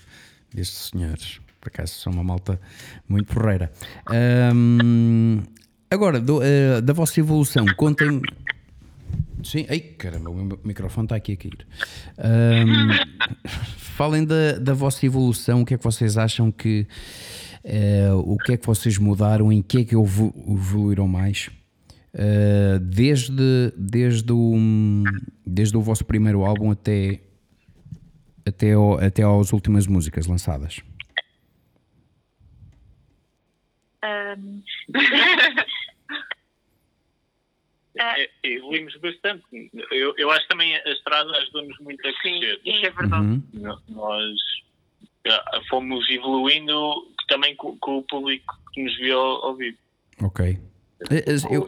destes 0.52 0.90
senhores. 0.90 1.40
Por 1.60 1.68
acaso 1.68 1.94
são 1.94 2.12
uma 2.12 2.22
malta 2.24 2.60
muito 3.08 3.32
porreira. 3.32 3.72
Ahm, 4.10 5.40
agora, 5.90 6.20
do- 6.20 6.42
eh, 6.42 6.80
da 6.82 6.92
vossa 6.92 7.18
evolução, 7.20 7.64
contem. 7.76 8.20
Sim, 9.48 9.64
ai 9.70 9.80
caramba, 9.80 10.28
o 10.28 10.34
meu 10.34 10.60
microfone 10.62 11.06
está 11.06 11.16
aqui 11.16 11.32
a 11.32 11.36
cair. 11.38 11.66
Ahm, 12.18 12.90
falem 13.96 14.22
da, 14.26 14.58
da 14.58 14.74
vossa 14.74 15.06
evolução, 15.06 15.62
o 15.62 15.64
que 15.64 15.72
é 15.72 15.78
que 15.78 15.84
vocês 15.84 16.18
acham 16.18 16.52
que. 16.52 16.86
eh, 17.64 18.10
o 18.12 18.36
que 18.36 18.52
é 18.52 18.56
que 18.58 18.66
vocês 18.66 18.98
mudaram, 18.98 19.50
em 19.50 19.62
que 19.62 19.78
é 19.78 19.84
que 19.86 19.94
evo- 19.94 20.34
evoluíram 20.46 21.08
mais? 21.08 21.48
Uh, 22.14 22.78
desde, 22.80 23.72
desde, 23.74 24.30
o, 24.32 24.54
desde 25.46 25.76
o 25.78 25.80
vosso 25.80 26.04
primeiro 26.04 26.44
álbum 26.44 26.70
até, 26.70 27.20
até, 28.44 28.72
ao, 28.74 28.98
até 28.98 29.22
às 29.22 29.52
últimas 29.54 29.86
músicas 29.86 30.26
lançadas. 30.26 30.82
Ahm, 37.98 38.20
É, 38.20 38.28
evoluímos 38.44 38.96
bastante. 38.96 39.44
Eu, 39.90 40.14
eu 40.16 40.30
acho 40.30 40.42
que 40.42 40.48
também 40.48 40.74
a 40.76 40.90
estrada 40.90 41.30
ajudou-nos 41.38 41.78
muito 41.80 42.00
a 42.06 42.10
Sim, 42.22 42.40
crescer. 42.40 42.60
isso 42.64 42.86
é 42.86 42.90
verdade. 42.90 43.26
Uhum. 43.26 43.42
Nós 43.88 44.34
fomos 45.68 46.08
evoluindo 46.10 46.74
também 47.28 47.54
com, 47.56 47.76
com 47.78 47.98
o 47.98 48.02
público 48.02 48.54
que 48.72 48.82
nos 48.82 48.96
viu 48.98 49.18
ao, 49.18 49.44
ao 49.46 49.56
vivo. 49.56 49.76
Ok. 50.22 50.58
Eh, 51.10 51.24
eh, 51.26 51.36
Eu, 51.50 51.66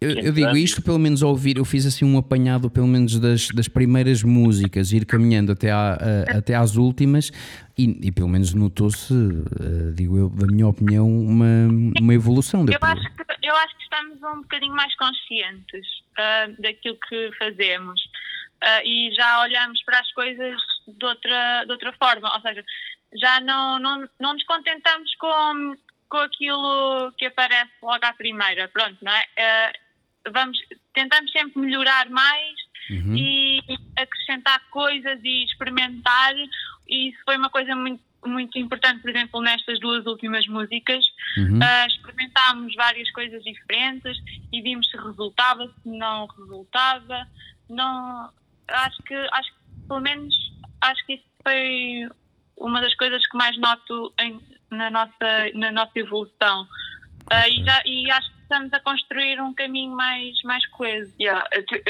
eu, 0.00 0.10
eu 0.10 0.32
digo 0.32 0.56
isto, 0.56 0.82
pelo 0.82 0.98
menos 0.98 1.22
ao 1.22 1.30
ouvir, 1.30 1.56
eu 1.56 1.64
fiz 1.64 1.86
assim 1.86 2.04
um 2.04 2.18
apanhado, 2.18 2.68
pelo 2.70 2.86
menos 2.88 3.18
das, 3.20 3.48
das 3.48 3.68
primeiras 3.68 4.22
músicas, 4.24 4.92
ir 4.92 5.04
caminhando 5.06 5.52
até, 5.52 5.70
à, 5.70 5.92
a- 6.32 6.38
até 6.38 6.54
às 6.54 6.76
últimas, 6.76 7.30
e, 7.76 7.96
e 8.08 8.10
pelo 8.12 8.28
menos 8.28 8.54
notou-se, 8.54 9.12
eh, 9.14 9.92
digo 9.94 10.18
eu, 10.18 10.28
da 10.30 10.46
minha 10.46 10.66
opinião, 10.66 11.08
uma, 11.08 11.46
uma 12.00 12.12
evolução. 12.14 12.60
eu, 12.60 12.66
depois. 12.66 12.92
acho 12.92 13.02
que, 13.16 13.24
eu 13.48 13.56
acho 13.56 13.76
que 13.76 13.82
estamos 13.82 14.22
um 14.22 14.42
bocadinho 14.42 14.74
mais 14.74 14.94
conscientes 14.96 15.86
ah, 16.16 16.46
daquilo 16.58 16.96
que 17.08 17.30
fazemos 17.38 18.00
Ah, 18.60 18.82
e 18.84 19.12
já 19.14 19.40
olhamos 19.42 19.80
para 19.84 20.00
as 20.00 20.12
coisas 20.12 20.60
de 20.86 21.04
outra, 21.06 21.64
de 21.64 21.72
outra 21.72 21.92
forma, 21.92 22.34
ou 22.34 22.40
seja, 22.40 22.64
já 23.14 23.40
não, 23.40 23.78
não, 23.78 24.08
não 24.18 24.32
nos 24.34 24.44
contentamos 24.44 25.14
com, 25.16 25.76
com 26.08 26.16
aquilo 26.18 27.12
que 27.16 27.26
aparece 27.26 27.70
logo 27.80 28.04
à 28.04 28.12
primeira, 28.12 28.66
pronto, 28.68 28.96
não 29.00 29.12
é? 29.12 29.24
Ah, 29.38 29.72
vamos, 30.30 30.58
tentamos 30.92 31.30
sempre 31.32 31.60
melhorar 31.60 32.08
mais 32.10 32.68
Uhum. 32.90 33.14
e 33.18 33.60
acrescentar 33.98 34.60
coisas 34.70 35.20
e 35.22 35.44
experimentar. 35.44 36.34
E 36.88 37.10
isso 37.10 37.18
foi 37.22 37.36
uma 37.36 37.50
coisa 37.50 37.76
muito, 37.76 38.02
muito 38.26 38.58
importante, 38.58 39.00
por 39.00 39.10
exemplo, 39.10 39.40
nestas 39.40 39.78
duas 39.80 40.04
últimas 40.06 40.46
músicas. 40.46 41.04
Uhum. 41.36 41.60
Ah, 41.62 41.86
experimentámos 41.86 42.74
várias 42.74 43.10
coisas 43.12 43.42
diferentes 43.42 44.16
e 44.52 44.60
vimos 44.62 44.88
se 44.90 44.96
resultava, 44.96 45.66
se 45.82 45.88
não 45.88 46.26
resultava. 46.26 47.26
Não, 47.68 48.30
acho 48.68 49.02
que, 49.04 49.14
acho 49.14 49.50
que 49.52 49.58
pelo 49.88 50.00
menos 50.00 50.34
acho 50.80 51.06
que 51.06 51.14
isso 51.14 51.24
foi 51.42 52.08
uma 52.56 52.80
das 52.80 52.94
coisas 52.96 53.24
que 53.28 53.36
mais 53.36 53.56
noto 53.58 54.12
em- 54.20 54.40
na, 54.70 54.90
nossa, 54.90 55.50
na 55.54 55.70
nossa 55.72 55.98
evolução. 55.98 56.66
Ah, 57.30 57.48
e, 57.48 57.64
já, 57.64 57.82
e 57.84 58.10
acho 58.10 58.37
que 58.48 58.54
estamos 58.54 58.72
a 58.72 58.80
construir 58.80 59.40
um 59.40 59.52
caminho 59.54 59.94
mais, 59.94 60.42
mais 60.42 60.66
coeso. 60.68 61.12
Yeah, 61.20 61.44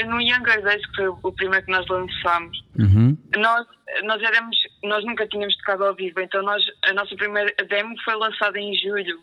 no 0.05 0.21
Younger 0.21 0.61
Days, 0.61 0.85
que 0.87 0.95
foi 0.95 1.07
o 1.07 1.31
primeiro 1.33 1.65
que 1.65 1.71
nós 1.71 1.87
lançámos, 1.87 2.57
Uhum. 2.77 3.17
nós, 3.37 3.65
nós, 4.03 4.21
éramos, 4.21 4.57
nós 4.83 5.03
nunca 5.05 5.27
tínhamos 5.27 5.55
tocado 5.57 5.85
ao 5.85 5.95
vivo, 5.95 6.19
então 6.19 6.43
nós, 6.43 6.61
a 6.85 6.93
nossa 6.93 7.15
primeira 7.15 7.53
demo 7.67 7.95
foi 8.03 8.15
lançada 8.15 8.59
em 8.59 8.73
julho. 8.75 9.19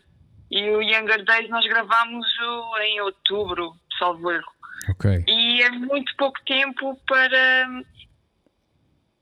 E 0.51 0.62
o 0.70 0.81
Younger 0.83 1.25
Days 1.25 1.51
nós 1.51 1.66
gravámos 1.66 2.27
o 2.38 2.79
em 2.79 3.01
outubro, 3.03 3.72
salvo 3.99 4.31
erro. 4.31 4.53
Ok. 4.90 5.25
E 5.29 5.62
é 5.62 5.70
muito 5.70 6.14
pouco 6.16 6.38
tempo 6.46 6.96
para, 7.07 7.68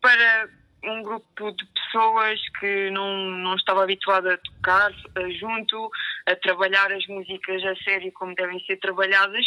para 0.03 0.49
um 0.85 1.03
grupo 1.03 1.51
de 1.53 1.65
pessoas 1.67 2.39
que 2.61 2.91
não, 2.91 3.31
não 3.39 3.55
estava 3.55 3.83
habituado 3.83 4.29
a 4.29 4.37
tocar 4.37 4.93
eh, 5.17 5.31
junto, 5.31 5.91
a 6.27 6.37
trabalhar 6.37 6.91
as 6.93 7.07
músicas 7.07 7.63
a 7.65 7.77
sério 7.77 8.13
como 8.13 8.35
devem 8.35 8.61
ser 8.65 8.79
trabalhadas. 8.79 9.45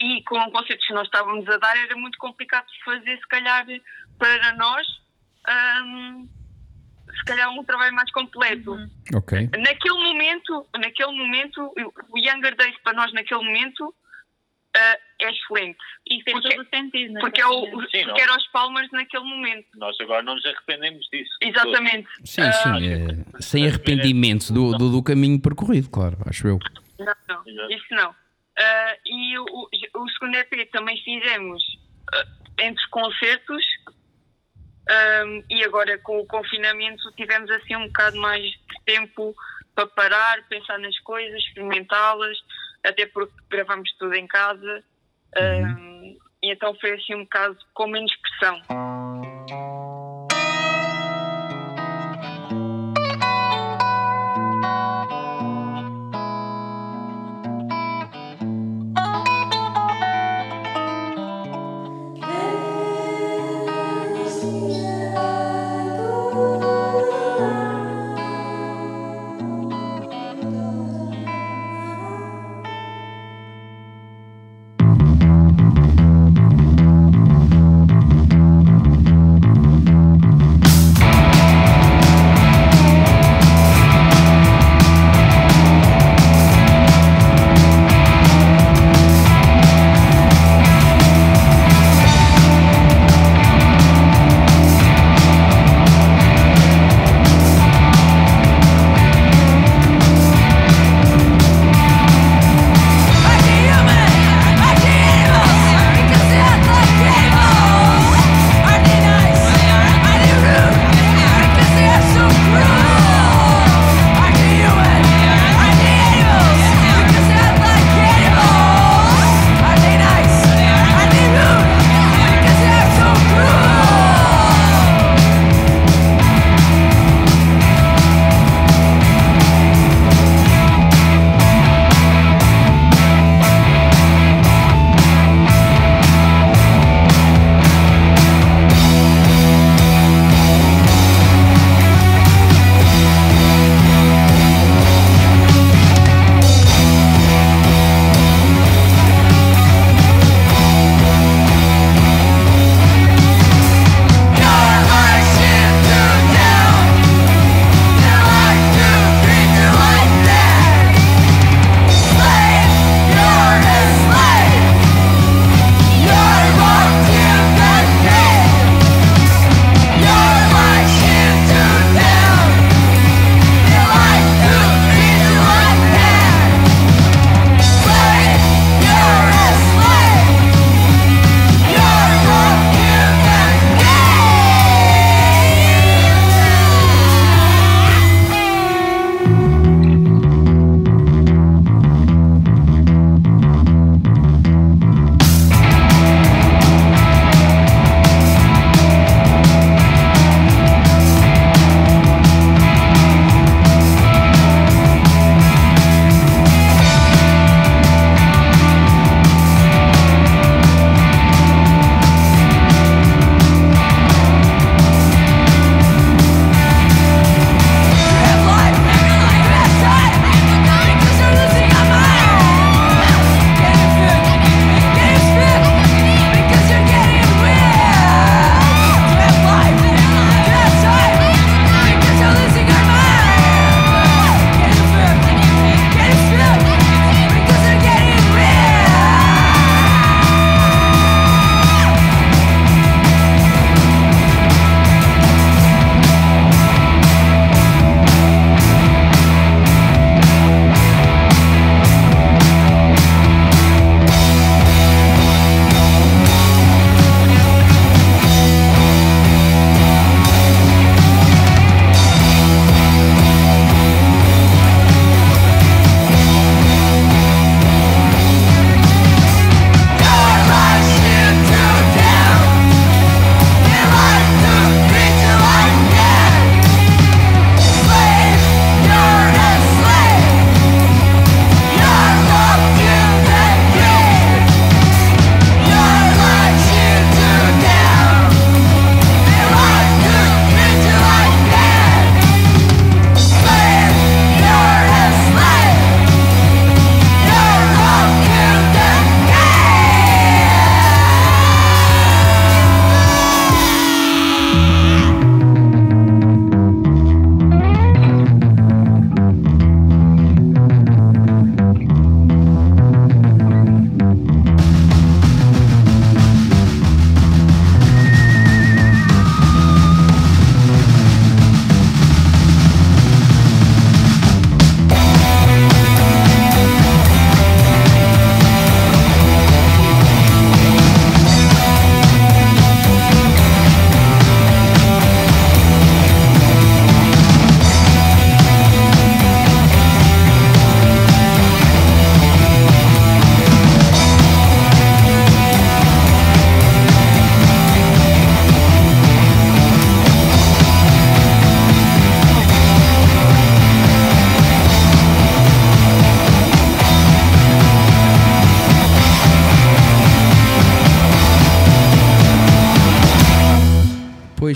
E 0.00 0.22
com 0.24 0.38
o 0.38 0.50
concertos 0.50 0.86
que 0.86 0.92
nós 0.92 1.06
estávamos 1.06 1.48
a 1.48 1.56
dar 1.56 1.76
era 1.76 1.96
muito 1.96 2.18
complicado 2.18 2.66
de 2.66 2.84
fazer, 2.84 3.16
se 3.16 3.28
calhar, 3.28 3.66
para 4.18 4.52
nós, 4.56 4.86
ahm, 5.46 6.26
se 7.18 7.24
calhar 7.24 7.50
um 7.50 7.64
trabalho 7.64 7.94
mais 7.94 8.10
completo 8.12 8.76
Ok. 9.14 9.48
naquele 9.56 9.98
momento, 9.98 10.66
naquele 10.78 11.12
momento, 11.12 11.72
o 12.10 12.18
Younger 12.18 12.54
Days 12.56 12.76
para 12.82 12.92
nós 12.92 13.10
naquele 13.14 13.42
momento 13.42 13.94
ah, 14.76 14.98
é 15.20 15.30
excelente. 15.30 15.78
E 16.06 16.22
fez 16.22 16.34
Porque- 16.34 16.56
todo 16.56 16.66
o 16.66 16.68
sentido. 16.68 17.14
não 17.14 17.20
Porque, 17.20 17.40
é 17.40 17.46
o, 17.46 17.64
Sim, 17.90 18.04
porque 18.04 18.20
era 18.20 18.36
os 18.36 18.46
Palmers 18.48 18.90
naquele 18.92 19.24
momento. 19.24 19.66
Nós 19.76 19.98
agora 20.00 20.22
não 20.22 20.34
nos 20.34 20.44
arrependemos 20.44 21.06
disso. 21.10 21.30
Exatamente. 21.40 22.08
Sim, 22.24 22.42
sim. 22.52 22.88
eh, 22.88 23.40
sem 23.40 23.66
arrependimento 23.66 24.52
do, 24.52 24.76
do, 24.76 24.90
do 24.90 25.02
caminho 25.02 25.40
percorrido, 25.40 25.88
claro, 25.90 26.18
acho 26.26 26.46
eu. 26.46 26.58
Não, 26.98 27.14
não, 27.28 27.70
isso 27.70 27.86
não. 27.90 28.14
Ah, 28.58 28.96
e 29.06 29.38
o, 29.38 29.44
o, 29.44 30.08
segundo 30.10 30.34
EP 30.36 30.70
também 30.72 30.96
fizemos 31.02 31.62
entre 32.58 32.88
concertos 32.88 33.62
ahm, 34.88 35.42
e 35.50 35.62
agora 35.64 35.98
com 35.98 36.18
o 36.20 36.26
confinamento 36.26 37.02
tivemos 37.16 37.50
assim 37.50 37.76
um 37.76 37.86
bocado 37.86 38.16
mais 38.18 38.42
de 38.42 38.84
tempo 38.86 39.34
para 39.74 39.86
parar, 39.88 40.42
pensar 40.48 40.78
nas 40.78 40.98
coisas, 41.00 41.38
experimentá-las, 41.42 42.38
até 42.86 43.06
porque 43.06 43.34
gravamos 43.50 43.92
tudo 43.98 44.14
em 44.14 44.26
casa. 44.26 44.82
ahm, 45.36 46.16
e 46.42 46.52
então 46.52 46.74
foi 46.80 46.92
assim 46.92 47.14
um 47.14 47.24
bocado 47.24 47.56
com 47.74 47.86
menos 47.86 48.12
pressão. 48.16 48.60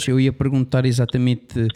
Pois, 0.01 0.09
eu 0.09 0.21
ia 0.21 0.33
perguntar 0.33 0.85
exatamente 0.87 1.67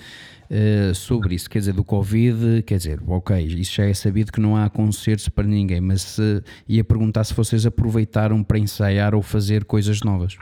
eh, 0.50 0.92
sobre 0.94 1.34
isso, 1.34 1.48
quer 1.48 1.58
dizer, 1.60 1.72
do 1.74 1.82
Covid, 1.84 2.62
quer 2.62 2.76
dizer, 2.78 3.00
ok, 3.06 3.36
isso 3.44 3.74
já 3.76 3.84
é 3.86 3.94
sabido 3.94 4.30
que 4.32 4.40
não 4.40 4.56
há 4.56 4.68
concertos 4.70 5.28
para 5.28 5.44
ninguém, 5.44 5.80
mas 5.80 6.02
se- 6.02 6.42
ia 6.68 6.84
perguntar 6.84 7.24
se 7.24 7.32
vocês 7.34 7.64
aproveitaram 7.66 8.42
para 8.44 8.58
ensaiar 8.58 9.14
ou 9.14 9.22
fazer 9.22 9.64
coisas 9.64 10.00
novas. 10.00 10.36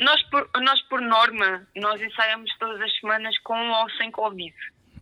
Nós 0.00 0.22
por, 0.30 0.48
nós, 0.62 0.80
por 0.88 1.00
norma, 1.00 1.62
nós 1.76 2.00
ensaiamos 2.00 2.50
todas 2.58 2.80
as 2.80 2.98
semanas 3.00 3.36
com 3.44 3.54
ou 3.54 3.90
sem 3.98 4.10
Covid. 4.10 4.54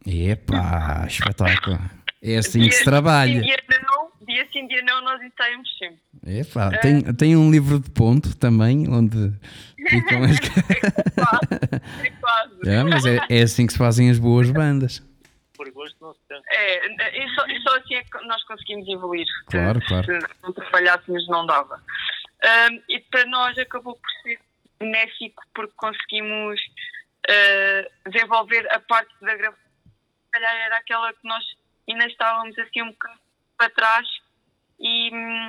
Epá, 0.06 1.04
espetáculo. 1.08 1.78
É 2.20 2.36
assim 2.36 2.60
que 2.62 2.72
se 2.72 2.78
Dia- 2.82 2.84
trabalha. 2.84 3.40
Dia 3.40 3.56
não, 3.86 4.08
dia 4.26 4.44
sim, 4.52 4.66
dia 4.66 4.82
não, 4.82 5.04
nós 5.04 5.20
ensaiamos 5.22 5.68
sempre. 5.78 6.40
Epá, 6.40 6.70
tem, 6.78 7.00
tem 7.14 7.36
um 7.36 7.48
livro 7.48 7.78
de 7.78 7.88
ponto 7.90 8.36
também, 8.36 8.88
onde 8.88 9.32
ficam 9.88 10.24
as... 10.24 10.38
É 12.04 12.10
quase. 12.10 12.70
É, 12.70 12.82
mas 12.82 13.04
é, 13.06 13.18
é 13.28 13.42
assim 13.42 13.66
que 13.66 13.72
se 13.72 13.78
fazem 13.78 14.10
as 14.10 14.18
boas 14.18 14.50
bandas. 14.50 15.02
Por 15.56 15.70
gosto 15.72 15.96
não 16.00 16.14
se 16.14 16.20
tem. 16.28 16.40
É, 16.50 17.24
e 17.24 17.34
só, 17.34 17.46
e 17.46 17.60
só 17.62 17.76
assim 17.76 17.94
é 17.94 18.04
que 18.04 18.26
nós 18.26 18.42
conseguimos 18.44 18.88
evoluir. 18.88 19.26
Claro, 19.46 19.80
se, 19.80 19.86
claro. 19.88 20.06
Se 20.06 20.28
não 20.42 20.52
trabalhássemos, 20.52 21.26
não 21.28 21.46
dava. 21.46 21.82
Ahm, 22.44 22.80
e 22.88 23.00
para 23.10 23.24
nós 23.26 23.58
acabou 23.58 23.94
por 23.94 24.10
ser 24.22 24.38
benéfico 24.78 25.42
porque 25.54 25.72
conseguimos 25.76 26.60
ah, 27.28 27.88
desenvolver 28.08 28.70
a 28.72 28.80
parte 28.80 29.12
da 29.20 29.34
gravação. 29.34 29.68
Se 30.24 30.30
calhar 30.30 30.54
era 30.54 30.76
aquela 30.76 31.12
que 31.12 31.26
nós 31.26 31.44
ainda 31.88 32.06
estávamos 32.06 32.58
assim 32.58 32.82
um 32.82 32.90
bocado 32.90 33.18
para 33.56 33.70
trás 33.70 34.06
e 34.78 35.10
hum, 35.12 35.48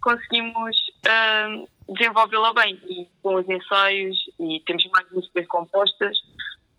conseguimos 0.00 0.76
ahm, 1.06 1.66
desenvolvê-la 1.88 2.52
bem. 2.54 2.80
E 2.88 3.08
com 3.22 3.36
os 3.36 3.48
ensaios, 3.48 4.16
e 4.40 4.60
temos 4.66 4.84
mais 4.86 5.10
músicas 5.10 5.46
compostas. 5.46 6.16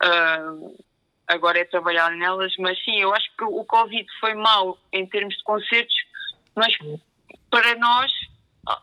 ahm, 0.01 0.75
agora 1.27 1.59
é 1.59 1.65
trabalhar 1.65 2.11
nelas, 2.11 2.53
mas 2.59 2.77
sim, 2.83 2.99
eu 2.99 3.13
acho 3.13 3.25
que 3.37 3.43
o 3.43 3.63
Covid 3.65 4.05
foi 4.19 4.33
mau 4.35 4.77
em 4.93 5.05
termos 5.07 5.35
de 5.35 5.43
concertos, 5.43 5.95
mas 6.55 6.73
para 7.49 7.75
nós 7.75 8.11
ah, 8.67 8.81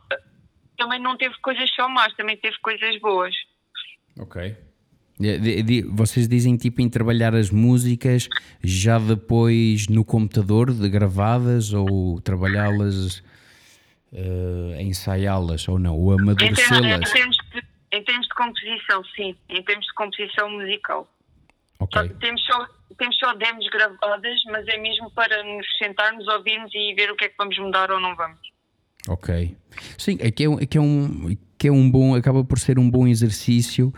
também 0.77 1.01
não 1.01 1.17
teve 1.17 1.35
coisas 1.41 1.71
só 1.75 1.89
más, 1.89 2.13
também 2.15 2.37
teve 2.37 2.57
coisas 2.59 2.99
boas. 3.01 3.35
Ok. 4.19 4.57
Vocês 5.91 6.27
dizem 6.27 6.57
tipo 6.57 6.81
em 6.81 6.89
trabalhar 6.89 7.35
as 7.35 7.51
músicas 7.51 8.29
já 8.63 8.99
depois 8.99 9.87
no 9.87 10.05
computador 10.05 10.73
de 10.73 10.89
gravadas 10.89 11.73
ou 11.73 12.21
trabalhá-las, 12.21 13.23
eh, 14.13 14.83
ensaiá-las 14.83 15.67
ou 15.69 15.79
não, 15.79 15.97
ou 15.99 16.17
termos, 16.17 16.41
em, 16.43 16.49
amadurecê-las? 16.53 17.13
termos 17.13 17.37
de, 17.53 17.63
em 17.93 18.05
termos 18.05 18.27
de 18.29 18.35
composição, 18.35 19.05
sim, 19.17 19.37
em 19.49 19.63
termos 19.63 19.87
de 19.87 19.93
composição 19.95 20.51
musical. 20.51 21.09
Só 21.93 22.07
temos 22.21 22.45
só, 22.47 22.67
temos 22.97 23.19
só 23.19 23.35
demos 23.35 23.69
gravadas, 23.69 24.41
mas 24.47 24.67
é 24.69 24.77
mesmo 24.79 25.11
para 25.11 25.43
nos 25.43 25.67
sentarmos, 25.79 26.27
ouvirmos 26.29 26.71
e 26.75 26.95
ver 26.95 27.11
o 27.11 27.17
que 27.17 27.25
é 27.25 27.29
que 27.29 27.35
vamos 27.37 27.59
mudar 27.59 27.91
ou 27.91 27.99
não 27.99 28.15
vamos. 28.15 28.39
Ok. 29.09 29.57
Sim, 29.99 30.17
é 30.21 30.31
que 30.31 30.45
é, 30.45 30.49
um- 30.49 30.61
é 30.61 30.67
é 30.77 30.81
um, 30.81 31.37
que 31.59 31.67
é 31.69 31.73
um 31.73 31.91
bom, 31.91 32.15
acaba 32.15 32.45
por 32.45 32.59
ser 32.61 32.79
um 32.79 32.89
bom 32.89 33.07
exercício. 33.09 33.93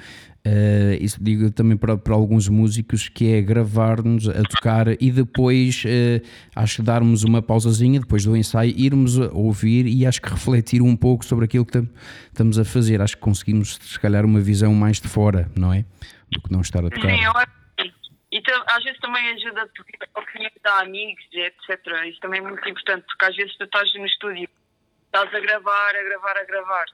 Eh, 0.46 0.98
isso 1.00 1.22
digo 1.22 1.50
também 1.50 1.76
para, 1.76 1.96
para 1.96 2.14
alguns 2.14 2.48
músicos 2.48 3.08
que 3.08 3.32
é 3.32 3.40
gravar-nos 3.40 4.28
a 4.28 4.42
tocar 4.42 4.88
e 5.00 5.10
depois 5.10 5.82
eh, 5.86 6.20
acho 6.54 6.76
que 6.76 6.82
darmos 6.82 7.24
uma 7.24 7.40
pausazinha 7.40 7.98
depois 8.00 8.24
do 8.24 8.36
ensaio, 8.36 8.74
irmos 8.76 9.18
a 9.18 9.30
ouvir 9.32 9.86
e 9.86 10.04
acho 10.06 10.20
que 10.20 10.28
refletir 10.28 10.82
um 10.82 10.94
pouco 10.96 11.24
sobre 11.24 11.46
aquilo 11.46 11.64
que 11.64 11.72
tam- 11.72 11.88
estamos 12.26 12.58
a 12.58 12.64
fazer. 12.64 13.00
Acho 13.00 13.16
que 13.16 13.22
conseguimos 13.22 13.76
se 13.80 13.98
calhar 13.98 14.24
uma 14.24 14.40
visão 14.40 14.74
mais 14.74 15.00
de 15.00 15.08
fora, 15.08 15.50
não 15.56 15.72
é? 15.72 15.84
Do 16.30 16.42
que 16.42 16.52
não 16.52 16.60
estar 16.60 16.84
a 16.84 16.90
tocar. 16.90 17.10
Sim, 17.10 17.24
eu. 17.24 17.32
E 18.32 18.42
às 18.66 18.82
vezes 18.82 18.98
também 18.98 19.22
ajuda 19.30 19.62
a 19.62 19.66
pedir 19.68 20.08
a 20.12 20.20
opinião 20.20 20.50
amigos, 20.80 21.24
etc. 21.32 21.80
Isso 22.08 22.18
também 22.20 22.40
é 22.40 22.42
muito 22.42 22.68
importante, 22.68 23.04
porque 23.06 23.24
às 23.26 23.36
vezes 23.36 23.56
tu 23.56 23.62
estás 23.64 23.88
no 23.94 24.04
estúdio, 24.04 24.48
estás 25.06 25.32
a 25.32 25.38
gravar, 25.40 25.90
a 25.94 26.02
gravar, 26.02 26.36
a 26.36 26.44
gravar, 26.44 26.84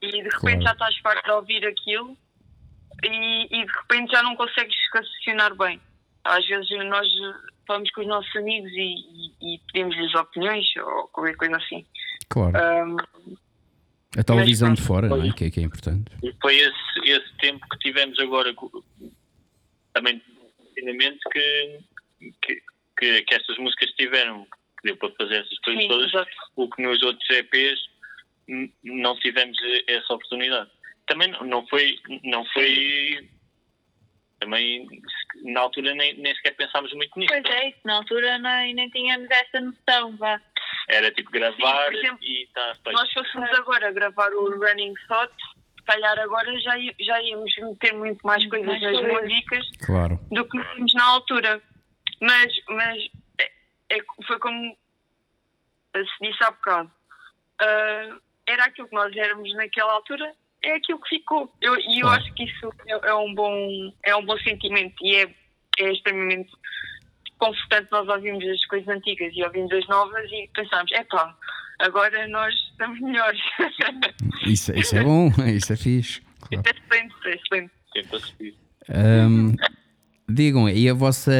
e 0.00 0.10
de 0.10 0.16
repente 0.22 0.40
Claro. 0.40 0.62
já 0.62 0.72
estás 0.72 0.96
farto 1.02 1.24
de 1.26 1.30
ouvir 1.32 1.66
aquilo 1.66 2.16
e, 3.04 3.44
e 3.44 3.66
de 3.66 3.72
repente 3.72 4.12
já 4.12 4.22
não 4.22 4.36
consegues 4.36 4.76
raciocinar 4.92 5.54
bem. 5.54 5.80
Às 6.24 6.46
vezes 6.46 6.68
nós 6.86 7.06
falamos 7.66 7.90
com 7.90 8.00
os 8.00 8.06
nossos 8.06 8.34
amigos 8.36 8.70
e, 8.72 8.94
e, 9.40 9.54
e 9.54 9.58
pedimos-lhes 9.72 10.14
opiniões 10.14 10.66
ou 10.76 11.08
qualquer 11.08 11.36
coisa 11.36 11.56
assim. 11.56 11.86
Claro. 12.28 12.56
Ahm, 12.56 12.96
A 14.16 14.24
tal 14.24 14.38
visão 14.38 14.72
de 14.74 14.82
fora, 14.82 15.08
não 15.08 15.22
é? 15.22 15.32
Que, 15.32 15.44
é? 15.44 15.50
que 15.50 15.60
é 15.60 15.62
importante. 15.62 16.10
Foi 16.40 16.56
esse, 16.56 17.00
esse 17.04 17.36
tempo 17.38 17.66
que 17.68 17.78
tivemos 17.78 18.18
agora 18.18 18.54
também 19.92 20.16
de 20.18 20.24
confinamento 20.56 21.18
que, 21.30 21.78
que, 22.42 22.62
que, 22.98 23.22
que 23.22 23.34
estas 23.34 23.58
músicas 23.58 23.90
tiveram, 23.92 24.44
que 24.44 24.84
deu 24.84 24.96
para 24.96 25.10
fazer 25.12 25.36
essas 25.36 25.58
coisas 25.60 25.82
sim, 25.82 25.88
todas, 25.88 26.08
exato. 26.08 26.30
o 26.56 26.68
que 26.68 26.82
nos 26.82 27.02
outros 27.02 27.30
EPs 27.30 27.78
não 28.82 29.18
tivemos 29.18 29.56
essa 29.86 30.14
oportunidade. 30.14 30.70
Também 31.08 31.28
não- 31.28 31.44
não 31.44 31.66
foi, 31.66 31.98
não 32.24 32.44
foi 32.46 33.28
também 34.40 34.86
na 35.44 35.60
altura 35.60 35.94
nem, 35.94 36.14
nem 36.18 36.34
sequer 36.36 36.54
pensámos 36.54 36.92
muito 36.94 37.18
nisso. 37.18 37.32
Pois 37.32 37.44
é, 37.54 37.68
isso, 37.70 37.78
na 37.84 37.94
altura 37.96 38.38
nem, 38.38 38.74
nem 38.74 38.88
tínhamos 38.90 39.28
essa 39.30 39.60
noção, 39.60 40.16
vá. 40.16 40.40
Era 40.88 41.10
tipo 41.10 41.30
gravar 41.30 41.90
Sim, 41.90 41.96
exemplo, 41.98 42.18
e 42.24 42.44
está 42.44 42.74
feito. 42.76 42.92
nós 42.92 43.12
fôssemos 43.12 43.50
agora 43.58 43.90
gravar 43.92 44.32
o 44.32 44.50
Running 44.58 44.94
Thought, 45.08 45.32
se 45.78 45.84
calhar 45.84 46.18
agora 46.20 46.58
já, 46.60 46.74
já 47.00 47.22
íamos 47.22 47.52
meter 47.56 47.94
muito 47.94 48.24
mais 48.26 48.46
coisas 48.48 48.66
Mais 48.68 48.82
nas 48.82 48.92
coisas. 49.00 49.22
músicas 49.22 49.66
Claro. 49.84 50.20
do 50.30 50.44
que 50.48 50.58
tínhamos 50.62 50.94
na 50.94 51.04
altura. 51.04 51.62
Mas, 52.20 52.52
mas 52.68 52.98
é, 53.40 53.50
é- 53.96 54.04
foi 54.26 54.38
como 54.38 54.76
se 55.96 56.24
disse 56.26 56.44
há 56.44 56.50
bocado. 56.50 56.90
Ah, 57.60 58.18
era 58.46 58.64
aquilo 58.66 58.88
que 58.88 58.94
nós 58.94 59.14
éramos 59.16 59.52
naquela 59.54 59.92
altura, 59.92 60.32
é 60.68 60.76
aquilo 60.76 61.00
que 61.00 61.08
ficou. 61.08 61.52
Eu, 61.60 61.76
e 61.78 62.00
eu 62.00 62.06
Claro. 62.06 62.22
acho 62.22 62.34
que 62.34 62.44
isso 62.44 62.70
é, 62.86 63.08
é 63.10 63.14
um 63.14 63.34
bom, 63.34 63.92
é 64.04 64.16
um 64.16 64.24
bom 64.24 64.36
sentimento 64.38 64.94
e 65.02 65.16
é, 65.16 65.34
é 65.78 65.92
extremamente 65.92 66.50
confortante 67.38 67.88
nós 67.92 68.08
ouvirmos 68.08 68.44
as 68.44 68.64
coisas 68.66 68.88
antigas 68.88 69.32
e 69.34 69.42
ouvimos 69.44 69.72
as 69.72 69.86
novas 69.88 70.24
e 70.30 70.50
pensamos, 70.54 70.90
epá, 70.92 71.34
agora 71.78 72.26
nós 72.28 72.52
estamos 72.72 73.00
melhores. 73.00 73.40
Isso, 74.46 74.72
isso 74.72 74.96
é 74.96 75.02
bom, 75.02 75.28
isso 75.46 75.72
é 75.72 75.76
fixe. 75.76 76.20
Claro. 76.40 76.64
é 76.66 76.70
excelente, 76.70 77.14
é 77.24 77.34
excelente. 77.34 78.58
Ahm, 78.90 79.54
digam, 80.28 80.68
e 80.68 80.88
a 80.88 80.94
vossa. 80.94 81.32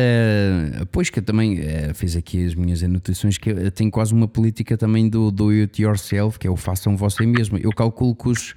Pois 0.92 1.08
que 1.10 1.18
eu 1.20 1.24
também 1.24 1.58
eh, 1.60 1.94
fiz 1.94 2.16
aqui 2.16 2.44
as 2.44 2.54
minhas 2.54 2.82
anotações, 2.82 3.38
que 3.38 3.50
eu 3.50 3.70
tenho 3.70 3.90
quase 3.90 4.12
uma 4.12 4.28
política 4.28 4.76
também 4.76 5.08
do 5.08 5.30
do 5.30 5.48
it 5.50 5.80
yourself, 5.80 6.38
que 6.38 6.46
é 6.46 6.50
o 6.50 6.56
façam 6.56 6.96
você 6.96 7.24
mesmo. 7.24 7.58
Eu 7.58 7.70
calculo 7.70 8.14
que 8.14 8.28
os, 8.28 8.54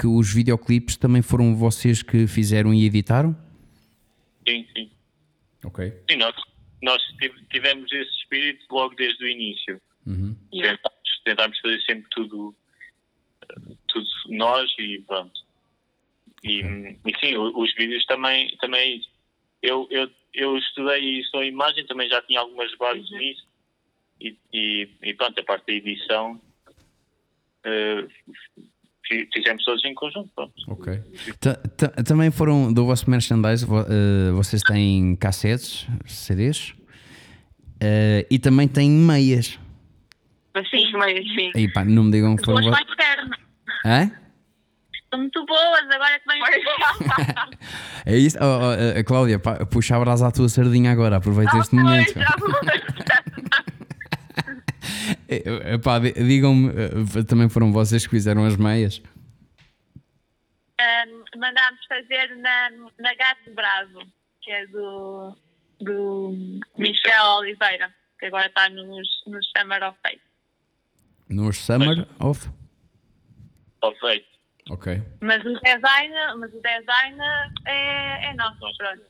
que 0.00 0.06
os 0.06 0.32
videoclipes 0.32 0.96
também 0.96 1.20
foram 1.20 1.54
vocês 1.54 2.02
que 2.02 2.26
fizeram 2.26 2.72
e 2.72 2.86
editaram? 2.86 3.36
Sim, 4.48 4.66
sim. 4.74 4.90
Ok. 5.64 5.92
Sim, 6.10 6.16
nós, 6.16 6.34
nós 6.82 7.02
tive- 7.18 7.44
tivemos 7.50 7.92
esse 7.92 8.10
espírito 8.22 8.64
logo 8.70 8.94
desde 8.94 9.22
o 9.22 9.28
início. 9.28 9.80
Yeah. 10.54 10.78
Tentámos, 10.78 11.20
tentámos 11.24 11.58
fazer 11.60 11.80
sempre 11.82 12.08
tudo, 12.10 12.54
tudo 13.88 14.06
nós 14.30 14.70
e 14.78 15.02
pronto. 15.06 15.38
E, 16.42 16.60
e 17.04 17.18
sim, 17.20 17.36
os 17.36 17.74
vídeos 17.74 18.04
também, 18.06 18.56
também 18.56 18.80
é 18.80 18.96
isso. 18.96 19.10
Eu, 19.62 19.86
eu, 19.90 20.10
eu 20.32 20.56
estudei 20.56 21.22
só 21.24 21.44
imagem, 21.44 21.86
também 21.86 22.08
já 22.08 22.22
tinha 22.22 22.40
algumas 22.40 22.74
bases 22.78 23.10
nisso. 23.10 23.46
E, 24.18 24.34
e, 24.52 24.88
e 25.02 25.14
pronto, 25.14 25.38
a 25.38 25.44
parte 25.44 25.66
da 25.66 25.72
edição 25.74 26.40
fi- 27.62 28.64
fizemos 29.32 29.64
todos 29.64 29.84
em 29.84 29.94
conjunto. 29.94 30.30
Pronto. 30.34 30.52
Ok. 30.68 31.00
Ta- 31.40 31.54
ta- 31.76 32.02
Também 32.02 32.30
foram 32.30 32.72
do 32.72 32.86
vosso 32.86 33.08
merchandise, 33.10 33.64
vo- 33.64 33.80
eh, 33.88 34.30
vocês 34.32 34.62
têm 34.62 35.16
cassetes, 35.16 35.86
CDs 36.06 36.74
eh, 37.80 38.26
e 38.30 38.38
também 38.38 38.68
têm 38.68 38.90
meias. 38.90 39.58
Sim, 40.70 40.90
mas 40.94 41.12
sim. 41.34 41.50
E 41.54 41.68
pá, 41.72 41.84
não 41.84 42.04
me 42.04 42.10
digam 42.12 42.36
que 42.36 42.44
foram 42.44 42.60
Boas. 42.62 42.78
Hã? 43.86 44.10
São 45.12 45.18
muito 45.20 45.44
boas, 45.44 45.80
agora 45.92 46.20
que 46.20 46.28
vem 46.28 46.40
É 48.06 48.16
isso? 48.16 48.38
Oh, 48.40 48.44
oh, 48.68 48.72
eh, 48.98 49.02
Cláudia, 49.02 49.38
pá, 49.40 49.64
puxa 49.66 49.96
a 49.96 50.00
brasa 50.00 50.28
à 50.28 50.30
tua 50.30 50.48
sardinha 50.48 50.92
agora, 50.92 51.16
aproveita 51.16 51.56
este 51.58 51.74
momento. 51.74 52.14
Eh, 55.30 55.42
eh, 55.74 55.78
pá, 55.78 55.98
di- 56.00 56.12
Digam-me, 56.12 56.68
eh, 56.70 57.22
também 57.28 57.48
foram 57.48 57.72
vocês 57.72 58.04
que 58.04 58.10
fizeram 58.10 58.44
as 58.44 58.56
meias? 58.56 59.00
Ahm, 60.80 61.24
mandámos 61.38 61.84
fazer 61.86 62.34
na, 62.36 62.70
na 62.98 63.14
Gato 63.14 63.54
Bravo, 63.54 64.00
que 64.40 64.50
é 64.50 64.66
do, 64.66 65.36
do 65.80 66.32
Michel 66.76 67.24
Oliveira, 67.38 67.94
que 68.18 68.26
agora 68.26 68.46
está 68.46 68.68
nos, 68.70 69.08
nos 69.26 69.50
Summer 69.56 69.82
of 69.84 69.96
Fate. 70.02 70.20
Nos 71.28 71.58
Summer 71.58 72.06
of? 72.18 72.48
Ó, 73.82 73.92
feito. 73.94 74.26
Ok. 74.70 75.02
Mas 75.20 75.44
o 75.44 75.54
design, 75.60 76.14
mas 76.38 76.52
o 76.52 76.60
design 76.60 77.18
é, 77.66 78.30
é 78.30 78.34
nosso, 78.34 78.58
pronto. 78.78 79.02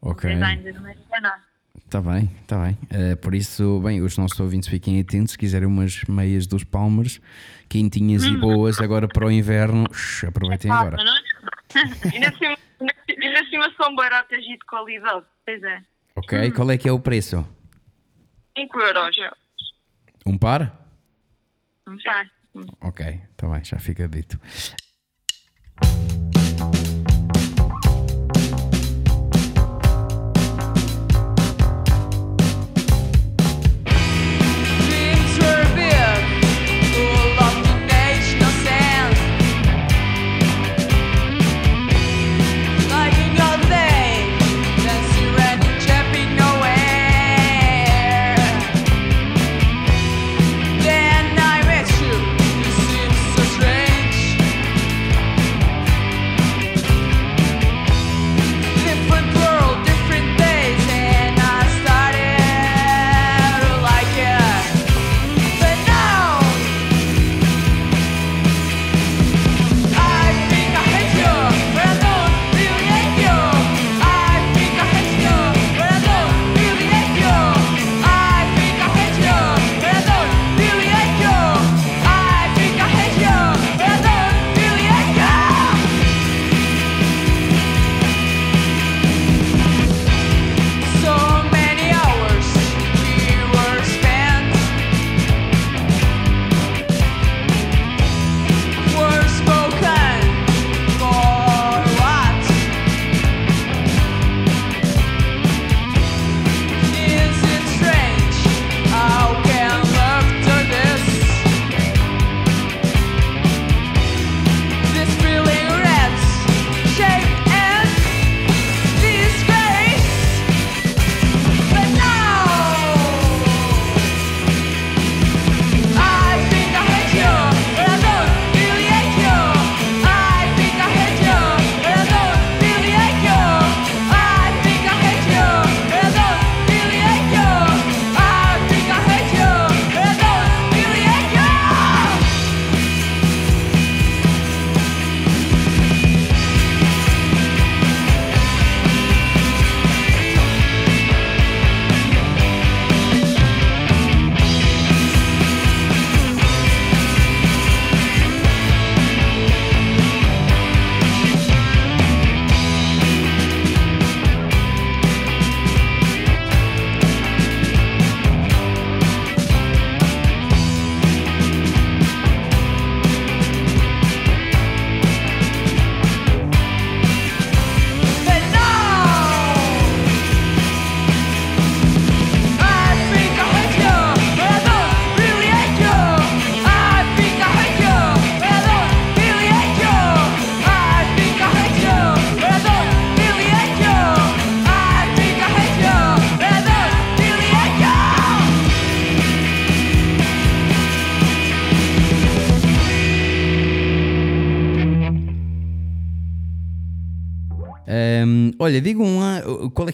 O 0.00 0.10
Ok. 0.10 0.32
design 0.32 0.62
das 0.62 0.80
meias 0.82 0.98
é 1.12 1.20
nosso. 1.20 1.53
Está 1.94 2.10
bem, 2.12 2.28
está 2.42 2.60
bem. 2.60 2.76
Eh, 2.90 3.14
por 3.14 3.36
isso, 3.36 3.78
bem, 3.80 4.02
os 4.02 4.18
nossos 4.18 4.40
ouvintes 4.40 4.68
fiquem 4.68 4.98
atentos. 4.98 5.30
Se 5.30 5.38
quiserem 5.38 5.68
umas 5.68 6.02
meias 6.08 6.44
dos 6.44 6.64
Palmers, 6.64 7.20
quentinhas 7.68 8.24
e 8.24 8.36
boas 8.36 8.80
agora 8.80 9.06
para 9.06 9.24
o 9.24 9.30
inverno, 9.30 9.84
aproveitem 10.26 10.72
agora. 10.72 10.96
Mas 10.96 11.04
não- 11.04 12.12
E 12.12 12.18
na 12.18 12.32
cima, 12.32 12.56
na 12.80 13.48
cima 13.48 13.72
são 13.80 13.94
baratas 13.94 14.40
e 14.40 14.54
de 14.58 14.66
qualidade. 14.68 15.24
Pois 15.46 15.62
é. 15.62 15.82
Ok, 16.16 16.50
qual 16.50 16.68
é 16.72 16.76
que 16.76 16.88
é 16.88 16.92
o 16.92 16.98
preço? 16.98 17.46
5 18.58 18.80
euros. 18.80 19.16
Um 20.26 20.36
par? 20.36 20.76
Não 21.86 21.94
está. 21.94 22.26
Ok, 22.80 23.06
está 23.30 23.48
bem, 23.48 23.64
já 23.64 23.78
fica 23.78 24.08
dito. 24.08 24.36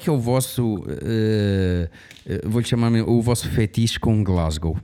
Que 0.01 0.09
é 0.09 0.13
o 0.13 0.19
vosso. 0.19 0.77
uh, 0.77 0.83
uh, 0.85 2.49
Vou-lhe 2.49 2.67
chamar 2.67 2.91
o 2.93 3.21
vosso 3.21 3.49
fetiche 3.51 3.99
com 4.01 4.25
Glasgow. 4.25 4.77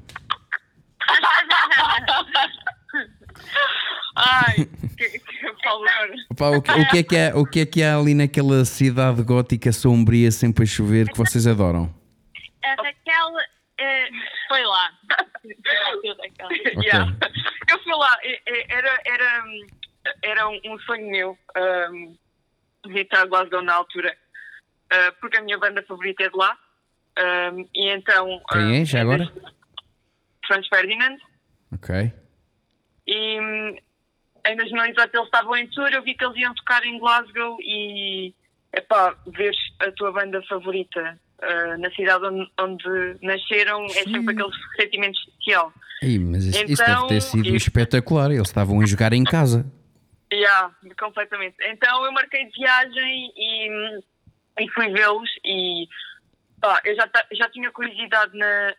Ai, 4.16 4.66
que, 4.96 5.18
que. 5.18 5.36
Opa, 6.30 6.50
o, 6.50 6.62
que, 6.62 6.70
o 6.70 6.88
que 6.88 6.98
é 6.98 7.02
que 7.02 7.16
há, 7.16 7.36
o 7.36 7.44
que 7.44 7.60
é 7.60 7.66
que 7.66 7.82
há 7.82 7.96
ali 7.98 8.14
naquela 8.14 8.64
cidade 8.64 9.22
gótica 9.22 9.72
sombria 9.72 10.30
sempre 10.30 10.64
a 10.64 10.66
chover 10.66 11.10
que 11.10 11.18
vocês 11.18 11.46
adoram? 11.46 11.92
A 12.64 12.70
Raquel 12.82 13.34
eh, 13.78 14.08
foi 14.48 14.64
lá. 14.64 14.90
Raquel. 15.44 16.82
Yeah. 16.82 17.16
Eu 17.70 17.78
fui 17.82 17.92
lá, 17.92 18.16
e- 18.24 18.40
era, 18.68 19.00
era, 19.04 19.44
era 20.22 20.48
um 20.48 20.60
um 20.64 20.78
sonho 20.80 21.10
meu 21.10 21.38
hum, 21.92 22.16
visitar 22.86 23.26
Glasgow 23.26 23.62
na 23.62 23.74
altura, 23.74 24.16
uh, 24.93 25.14
porque 25.20 25.37
a 25.37 25.43
minha 25.43 25.59
banda 25.59 25.82
favorita 25.82 26.22
é 26.24 26.28
de 26.30 26.37
lá. 26.37 26.57
e 27.74 27.89
então. 27.91 28.41
Quem 28.51 28.82
é, 28.82 28.84
já 28.84 29.01
agora? 29.03 29.32
Franz 30.47 30.66
Ferdinand. 30.68 31.16
Ok. 31.72 32.12
E 33.07 33.41
hum, 33.41 33.76
em 34.47 34.57
2018 34.57 35.14
eles 35.14 35.26
estavam 35.26 35.57
em 35.57 35.66
tour, 35.68 35.89
eu 35.93 36.03
vi 36.03 36.14
que 36.14 36.24
eles 36.24 36.37
iam 36.37 36.55
tocar 36.55 36.84
em 36.84 36.99
Glasgow 36.99 37.57
e 37.61 38.34
epá, 38.72 39.16
ver 39.26 39.53
a 39.80 39.91
tua 39.93 40.12
banda 40.12 40.43
favorita 40.49 41.18
ah, 41.43 41.76
na 41.78 41.91
cidade 41.93 42.24
onde, 42.24 42.51
onde 42.61 43.16
nasceram 43.22 43.84
é 43.87 43.89
sempre 44.05 44.32
aquele 44.34 44.51
sentimento 44.80 45.18
especial. 45.18 45.72
Mas 46.03 46.45
isso, 46.45 46.64
isso 46.64 46.82
Então, 46.82 47.07
deve 47.07 47.09
ter 47.09 47.20
sido 47.20 47.47
isso- 47.47 47.57
espetacular. 47.57 48.30
Eles 48.30 48.47
estavam 48.49 48.80
a 48.80 48.87
jogar 48.87 49.12
em 49.12 49.24
casa. 49.24 49.64
Yeah, 50.32 50.74
completamente. 50.99 51.57
Então 51.62 52.05
eu 52.05 52.12
marquei 52.12 52.45
de 52.47 52.53
viagem 52.59 53.32
e, 53.37 53.70
hum, 53.70 54.01
e 54.59 54.68
fui 54.70 54.88
vê-los 54.90 55.30
e 55.44 55.88
pá, 56.61 56.80
eu 56.84 56.94
já, 56.96 57.09
já 57.32 57.48
tinha 57.50 57.70
curiosidade 57.70 58.36
na, 58.36 58.74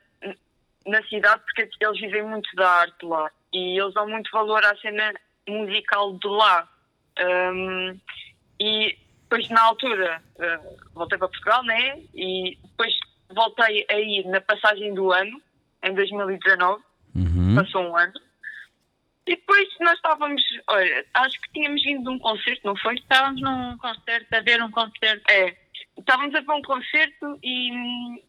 na 0.85 1.03
cidade 1.03 1.41
porque 1.43 1.69
eles 1.79 1.99
vivem 1.99 2.23
muito 2.23 2.53
da 2.55 2.69
arte 2.69 3.05
lá 3.05 3.29
e 3.53 3.79
eles 3.79 3.93
dão 3.93 4.07
muito 4.07 4.29
valor 4.31 4.63
à 4.65 4.75
cena 4.77 5.13
musical 5.47 6.13
de 6.17 6.27
lá. 6.27 6.67
Hum, 7.19 7.99
e 8.59 8.97
depois 9.23 9.49
na 9.49 9.61
altura 9.61 10.21
eh, 10.39 10.59
voltei 10.93 11.17
para 11.17 11.27
Portugal, 11.27 11.63
né? 11.63 12.01
E 12.13 12.57
depois 12.63 12.93
voltei 13.33 13.85
a 13.89 13.99
ir 13.99 14.25
na 14.27 14.39
passagem 14.41 14.93
do 14.93 15.11
ano, 15.11 15.41
em 15.83 15.93
2019, 15.93 16.83
Uhum. 17.15 17.55
passou 17.55 17.81
um 17.83 17.97
ano. 17.97 18.13
E 19.25 19.35
depois 19.35 19.67
nós 19.81 19.95
estávamos, 19.95 20.41
olha, 20.67 21.05
acho 21.15 21.41
que 21.41 21.51
tínhamos 21.51 21.81
vindo 21.83 22.03
de 22.03 22.09
um 22.09 22.19
concerto, 22.19 22.61
não 22.65 22.77
foi? 22.77 22.95
Estávamos 22.95 23.41
num 23.41 23.77
concerto, 23.77 24.33
a 24.35 24.39
ver 24.41 24.61
um 24.61 24.71
concerto. 24.71 25.23
É. 25.29 25.55
Estávamos 25.97 26.35
a 26.35 26.41
ver 26.41 26.51
um 26.51 26.61
concerto 26.61 27.39
e. 27.43 28.23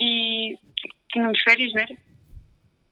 e. 0.00 0.58
tínhamos 1.12 1.40
férias, 1.42 1.72
não 1.72 1.82
era? 1.82 1.96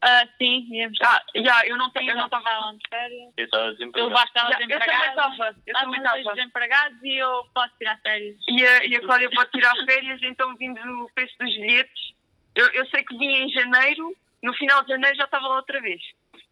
Ah, 0.07 0.29
sim, 0.37 0.69
íamos. 0.71 0.99
Ah, 1.03 1.23
já, 1.35 1.67
eu 1.67 1.79
não 1.79 1.89
tenho, 1.91 2.11
eu 2.11 2.17
não 2.17 2.27
estava. 2.27 2.45
Estavam 2.45 2.77
de 2.77 2.89
férias. 2.91 3.33
Eu 3.39 3.45
estava 3.47 3.65
Eu 3.65 3.73
desempregado. 3.73 4.11
eu 4.13 4.53
também 4.53 4.67
desempregado. 4.69 5.09
estava, 5.09 5.57
eu 5.67 5.75
também 5.75 5.97
estava. 6.01 6.35
desempregados 6.35 6.99
e 7.03 7.17
eu 7.17 7.45
posso 7.55 7.73
tirar 7.79 7.99
férias. 8.03 8.37
E 8.49 8.67
a, 8.67 8.85
e 8.85 8.97
a 8.97 9.01
Cláudia 9.01 9.31
pode 9.31 9.51
tirar 9.51 9.75
férias, 9.87 10.21
então 10.23 10.55
vimos 10.57 10.81
o 10.85 11.11
preço 11.15 11.35
dos 11.41 11.55
bilhetes. 11.55 12.13
Eu, 12.55 12.67
eu 12.73 12.87
sei 12.89 13.03
que 13.03 13.17
vinha 13.17 13.45
em 13.45 13.49
janeiro, 13.49 14.15
no 14.43 14.53
final 14.55 14.83
de 14.83 14.91
janeiro 14.91 15.17
já 15.17 15.25
estava 15.25 15.49
lá 15.49 15.57
outra 15.57 15.81
vez. 15.81 16.03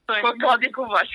Foi. 0.07 0.21
Com 0.23 0.27
a 0.29 0.39
Cláudia 0.39 0.69
e 0.69 0.73
com 0.73 0.83
o 0.83 0.89
Vasco. 0.89 1.15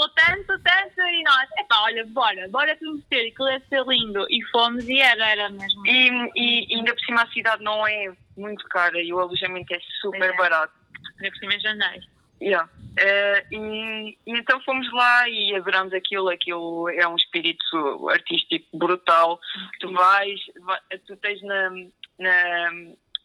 Falou 0.00 0.08
tanto, 0.14 0.58
tanto, 0.62 1.00
e 1.02 1.22
nós, 1.24 1.46
epá, 1.58 1.82
olha, 1.82 2.06
bora, 2.06 2.48
bora 2.48 2.74
conhecer, 2.78 3.28
aquilo 3.28 3.48
deve 3.48 3.66
ser 3.66 3.84
lindo. 3.86 4.26
E 4.30 4.42
fomos 4.50 4.88
e 4.88 4.98
era, 4.98 5.28
era 5.28 5.50
mesmo. 5.50 5.86
E, 5.86 6.30
e 6.70 6.74
ainda 6.76 6.94
por 6.94 7.00
cima 7.04 7.22
a 7.22 7.26
cidade 7.30 7.62
não 7.62 7.86
é 7.86 8.10
muito 8.34 8.66
cara 8.68 8.98
e 9.02 9.12
o 9.12 9.18
alojamento 9.18 9.74
é 9.74 9.78
super 10.00 10.30
É. 10.30 10.36
barato. 10.36 10.72
Ainda 11.18 11.30
por 11.30 11.38
cima 11.38 11.54
em 11.54 11.60
janeiro. 11.60 12.06
Yeah. 12.40 12.70
Eh, 12.96 13.46
e, 13.52 14.18
e 14.26 14.38
então 14.38 14.58
fomos 14.62 14.90
lá 14.90 15.28
e 15.28 15.54
adoramos 15.54 15.92
aquilo. 15.92 16.30
Aquilo 16.30 16.88
é 16.88 17.06
um 17.06 17.16
espírito 17.16 18.08
artístico 18.08 18.78
brutal. 18.78 19.38
Tu 19.80 19.92
vais, 19.92 20.40
vai- 20.62 20.80
tu 21.06 21.14
tens 21.18 21.42
na, 21.42 21.70
na, 22.18 22.70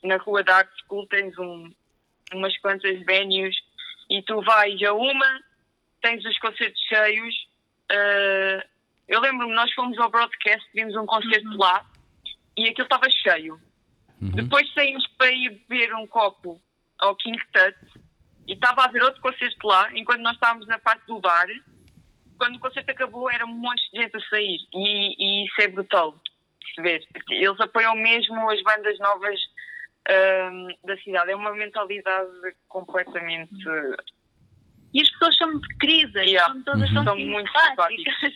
na 0.03 0.17
Rua 0.17 0.43
da 0.43 0.57
Art 0.57 0.69
School, 0.85 1.07
tens 1.07 1.37
um, 1.37 1.71
umas 2.33 2.57
quantas 2.57 2.99
venues 3.05 3.55
e 4.09 4.21
tu 4.23 4.41
vais 4.41 4.81
a 4.83 4.93
uma, 4.93 5.39
tens 6.05 6.23
os 6.23 6.37
concertos 6.37 6.79
cheios. 6.83 7.35
Eh, 7.91 8.67
eu 9.07 9.19
lembro-me, 9.19 9.55
nós 9.55 9.73
fomos 9.73 9.97
ao 9.97 10.11
broadcast, 10.11 10.63
vimos 10.71 10.95
um 10.95 11.05
concerto 11.07 11.57
lá 11.57 11.83
e 12.55 12.69
aquilo 12.69 12.85
estava 12.85 13.09
cheio. 13.09 13.59
Depois 14.21 14.71
saímos 14.73 15.05
para 15.17 15.31
ir 15.31 15.63
beber 15.67 15.93
um 15.95 16.05
copo 16.05 16.61
ao 16.99 17.15
King 17.15 17.39
Tut 17.51 17.75
e 18.47 18.53
estava 18.53 18.81
a 18.81 18.85
haver 18.85 19.01
outro 19.01 19.19
concerto 19.19 19.67
lá, 19.67 19.89
enquanto 19.95 20.21
nós 20.21 20.35
estávamos 20.35 20.67
na 20.67 20.77
parte 20.77 21.05
do 21.07 21.19
bar. 21.19 21.47
Quando 22.37 22.57
o 22.57 22.59
concerto 22.59 22.91
acabou, 22.91 23.31
era 23.31 23.45
um 23.45 23.55
monte 23.55 23.81
de 23.91 24.01
gente 24.01 24.15
a 24.15 24.29
sair 24.29 24.59
e, 24.73 25.15
e 25.17 25.45
isso 25.45 25.61
é 25.61 25.67
brutal 25.67 26.15
ver. 26.77 27.03
Eles 27.31 27.59
apoiam 27.59 27.95
mesmo 27.95 28.49
as 28.49 28.61
bandas 28.61 28.99
novas 28.99 29.39
ahm, 30.07 30.67
da 30.83 30.97
cidade. 30.97 31.31
É 31.31 31.35
uma 31.35 31.53
mentalidade 31.53 32.55
completamente. 32.67 33.65
E 34.95 35.01
as 35.01 35.09
pessoas 35.11 35.35
são 35.37 35.51
muito 35.51 35.67
queridas, 35.77 36.25
Yeah. 36.25 36.53
são 36.53 36.63
todas 36.63 36.89
Uhum. 36.91 37.03
São 37.03 37.15
muito 37.17 37.51
simpáticas. 37.51 38.33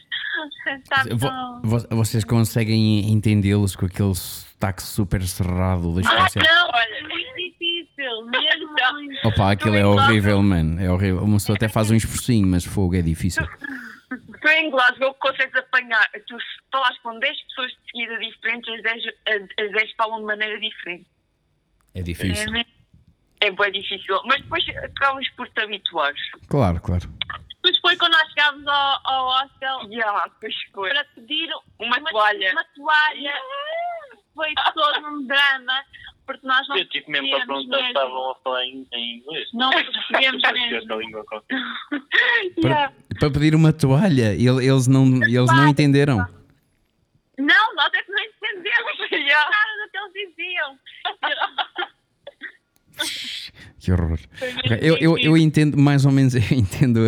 Vo- 1.63 1.87
vocês 1.91 2.23
conseguem 2.23 3.11
entendê-los 3.11 3.75
com 3.75 3.85
aquele 3.85 4.13
sotaque 4.13 4.83
super 4.83 5.21
cerrado 5.23 5.95
da 5.95 6.01
Ah, 6.09 6.27
não, 6.35 6.69
olha, 6.73 7.07
muito 7.07 7.35
difícil, 7.35 8.25
mesmo 8.25 8.73
muito. 8.93 9.27
Opa, 9.27 9.51
aquilo 9.51 9.75
é 9.75 9.85
horrível, 9.85 10.41
mano. 10.43 10.79
É 10.81 10.91
horrível. 10.91 11.23
Uma 11.23 11.37
pessoa 11.37 11.55
até 11.55 11.67
faz 11.67 11.89
um 11.91 11.95
esforcinho, 11.95 12.45
mas 12.47 12.65
fogo 12.65 12.95
é 12.95 13.01
difícil. 13.01 13.45
Tu 14.09 14.47
em 14.49 14.69
Glasgow 14.71 15.13
consegues 15.15 15.55
apanhar, 15.55 16.09
tu 16.27 16.37
falas 16.71 16.97
com 16.99 17.17
10 17.19 17.41
pessoas 17.47 17.71
de 17.71 17.77
seguida 17.91 18.17
diferentes, 18.19 18.73
as 18.73 18.81
10, 18.83 19.03
as- 19.27 19.65
as 19.65 19.71
10 19.71 19.91
falam 19.97 20.19
de 20.19 20.25
maneira 20.25 20.59
diferente. 20.59 21.05
É 21.95 22.01
difícil. 22.01 22.53
É. 22.55 22.65
É 23.41 23.51
bem 23.51 23.71
difícil, 23.71 24.19
mas 24.25 24.41
depois 24.41 24.67
acabamos 24.69 25.29
por 25.29 25.47
te 25.49 25.61
habituar. 25.61 26.13
Claro, 26.49 26.81
claro. 26.81 27.09
Depois 27.55 27.77
foi 27.79 27.95
quando 27.97 28.11
nós 28.13 28.27
chegámos 28.29 28.67
ao, 28.67 28.99
ao 29.05 29.25
hostel 29.27 29.79
Já, 29.91 30.27
depois 30.27 30.55
foi. 30.73 30.89
para 30.89 31.05
pedir 31.15 31.49
Uma 31.79 32.01
toalha. 32.03 32.51
Uma 32.51 32.63
toalha. 32.75 33.33
Foi 34.33 34.53
todo 34.73 35.07
um 35.07 35.25
drama, 35.27 35.83
porque 36.25 36.47
nós 36.47 36.67
não 36.69 36.77
Eu 36.77 36.85
tive 36.89 37.11
mesmo 37.11 37.29
para 37.29 37.45
perguntar 37.45 37.77
se 37.79 37.83
estavam 37.87 38.31
a 38.31 38.35
falar 38.35 38.63
em, 38.65 38.87
em 38.93 39.17
inglês. 39.17 39.49
Não 39.53 39.69
percebemos 39.71 40.41
mesmo. 40.53 41.25
Para, 42.61 42.93
para 43.19 43.31
pedir 43.31 43.55
uma 43.55 43.73
toalha, 43.73 44.33
ele- 44.33 44.65
eles 44.65 44.87
não, 44.87 45.05
eles 45.23 45.47
não 45.47 45.67
entenderam. 45.67 46.17
Não, 47.37 47.75
nós 47.75 47.93
é 47.93 48.03
que 48.03 48.11
não 48.11 48.19
entendemos 48.23 48.97
nada 49.09 49.85
do 49.85 49.91
que 49.91 49.97
eles 49.97 50.13
diziam. 50.35 50.79
Que 53.79 53.93
horror. 53.93 54.19
mesmo 54.41 54.61
Ok, 54.65 54.77
Eu, 54.81 54.97
eu, 54.97 55.17
eu 55.17 55.37
entendo 55.37 55.77
mais 55.77 56.05
ou 56.05 56.11
menos, 56.11 56.35
eu 56.35 56.41
entendo, 56.51 56.99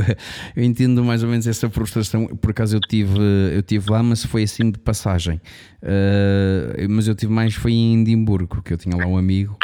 eu 0.56 0.64
entendo 0.64 1.04
mais 1.04 1.22
ou 1.22 1.30
menos 1.30 1.46
essa 1.46 1.70
frustração. 1.70 2.28
Por 2.28 2.52
acaso 2.52 2.78
eu 2.78 2.80
tive, 2.80 3.20
eu 3.54 3.62
tive 3.62 3.92
lá, 3.92 4.02
mas 4.02 4.26
foi 4.26 4.44
assim 4.44 4.72
de 4.72 4.80
passagem. 4.80 5.42
Uh, 5.84 6.88
mas 6.90 7.08
eu 7.08 7.16
tive 7.16 7.32
mais 7.32 7.54
foi 7.56 7.74
em 7.74 8.02
Edimburgo, 8.02 8.62
que 8.62 8.74
eu 8.74 8.78
tinha 8.78 8.96
lá 8.96 9.06
um 9.06 9.18
amigo, 9.18 9.58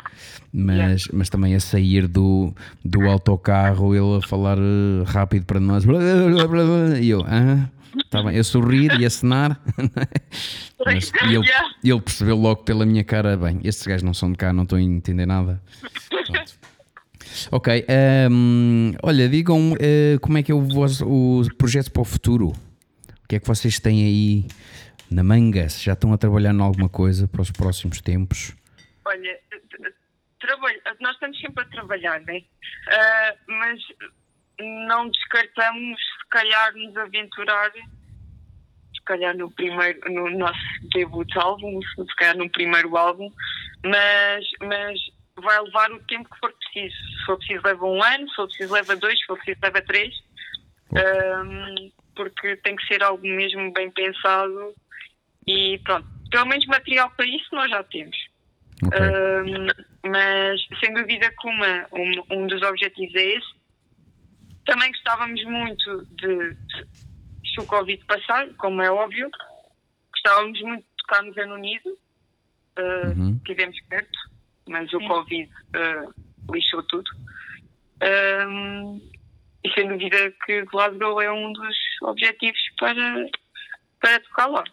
mas, 0.51 1.07
mas 1.13 1.29
também 1.29 1.55
a 1.55 1.59
sair 1.59 2.07
do, 2.07 2.53
do 2.83 3.01
autocarro, 3.03 3.95
ele 3.95 4.15
a 4.15 4.21
falar 4.21 4.57
uh, 4.57 5.03
rápido 5.05 5.45
para 5.45 5.59
nós, 5.59 5.85
e 7.01 7.09
eu, 7.09 7.23
ah, 7.25 7.69
tá 8.09 8.23
bem, 8.23 8.35
eu 8.35 8.43
sorrir 8.43 8.99
e 8.99 9.05
acenar. 9.05 9.59
Mas, 10.85 11.11
e 11.29 11.35
ele, 11.35 11.47
ele 11.83 12.01
percebeu 12.01 12.35
logo 12.35 12.63
pela 12.63 12.85
minha 12.85 13.03
cara, 13.03 13.35
bem, 13.35 13.59
estes 13.63 13.85
gajos 13.85 14.03
não 14.03 14.13
são 14.13 14.31
de 14.31 14.37
cá, 14.37 14.53
não 14.53 14.63
estão 14.63 14.77
a 14.77 14.81
entender 14.81 15.25
nada. 15.25 15.61
Pronto. 16.09 16.57
Ok, 17.51 17.85
ehm, 17.87 18.95
olha, 19.03 19.27
digam 19.27 19.75
eh, 19.79 20.17
como 20.21 20.37
é 20.37 20.43
que 20.43 20.51
é 20.51 20.55
o 20.55 20.61
vosso 20.61 21.05
o 21.05 21.43
projeto 21.57 21.91
para 21.91 22.01
o 22.01 22.05
futuro? 22.05 22.49
O 22.49 23.27
que 23.27 23.35
é 23.35 23.39
que 23.39 23.47
vocês 23.47 23.79
têm 23.79 24.05
aí 24.05 24.45
na 25.11 25.23
manga? 25.23 25.67
Se 25.69 25.85
já 25.85 25.93
estão 25.93 26.13
a 26.13 26.17
trabalhar 26.17 26.53
em 26.53 26.61
alguma 26.61 26.89
coisa 26.89 27.27
para 27.27 27.41
os 27.41 27.51
próximos 27.51 28.01
tempos? 28.01 28.55
Olha, 29.05 29.39
trabalho, 30.39 30.81
nós 31.01 31.13
estamos 31.13 31.39
sempre 31.39 31.63
a 31.63 31.67
trabalhar, 31.67 32.21
né? 32.21 32.41
Ah, 32.89 33.33
mas 33.47 33.79
não 34.59 35.09
descartamos, 35.09 35.99
se 35.99 36.29
calhar, 36.29 36.73
nos 36.73 36.97
aventurar, 36.97 37.71
se 37.71 39.03
calhar 39.05 39.35
no 39.35 39.51
primeiro, 39.51 39.99
no 40.11 40.29
nosso 40.31 40.59
debut 40.93 41.35
álbum, 41.37 41.79
se 41.81 42.15
calhar 42.17 42.37
no 42.37 42.49
primeiro 42.49 42.95
álbum, 42.97 43.31
mas, 43.83 44.45
mas 44.61 44.99
vai 45.41 45.59
levar 45.61 45.91
o 45.91 45.99
tempo 46.03 46.29
que 46.29 46.39
for 46.39 46.53
preciso. 46.53 46.95
Se 46.95 47.25
for 47.25 47.37
preciso, 47.37 47.61
leva 47.63 47.85
um 47.85 48.03
ano, 48.03 48.29
se 48.29 48.35
for 48.35 48.47
preciso, 48.47 48.73
leva 48.73 48.95
dois, 48.95 49.19
se 49.19 49.25
for 49.25 49.37
preciso, 49.37 49.59
leva 49.61 49.81
três. 49.81 50.15
Ahm, 50.95 51.91
porque 52.15 52.55
tem 52.57 52.75
que 52.75 52.87
ser 52.87 53.03
algo 53.03 53.25
mesmo 53.25 53.71
bem 53.73 53.91
pensado 53.91 54.73
e 55.45 55.79
pronto. 55.83 56.07
Pelo 56.31 56.45
menos 56.47 56.65
material 56.65 57.11
para 57.11 57.25
isso 57.25 57.47
nós 57.53 57.69
já 57.69 57.83
temos. 57.83 58.17
Ok. 58.83 58.99
Ahm, 58.99 59.67
mas 60.05 60.61
sem 60.79 60.93
dúvida 60.93 61.29
que 61.29 61.47
uma, 61.47 61.87
um, 61.93 62.23
um 62.31 62.47
dos 62.47 62.61
objetivos 62.61 63.15
é 63.15 63.25
esse. 63.35 63.56
Também 64.67 64.91
gostávamos 64.91 65.43
muito 65.45 66.05
de, 66.17 66.55
se 67.53 67.59
o 67.61 67.65
Covid 67.65 68.03
passar, 68.05 68.47
como 68.57 68.81
é 68.81 68.91
óbvio, 68.91 69.29
gostávamos 70.11 70.61
muito 70.61 70.81
de 70.83 70.93
tocar 70.97 71.23
no 71.23 71.31
Reino 71.33 71.55
Unido, 71.55 71.97
ah, 72.77 73.13
Uhum. 73.15 73.35
estivemos 73.37 73.79
perto, 73.89 74.19
mas 74.69 74.91
o 74.93 74.99
Covid 75.07 75.49
ah, 75.73 76.05
lixou 76.53 76.83
tudo. 76.83 77.09
Ahm, 78.01 78.99
e 79.63 79.71
sem 79.73 79.87
dúvida 79.87 80.31
que 80.45 80.61
Glasgow 80.65 81.19
é 81.21 81.31
um 81.31 81.51
dos 81.53 81.75
objetivos 82.03 82.59
para, 82.79 83.25
para 83.99 84.19
tocar 84.19 84.47
lá. 84.47 84.63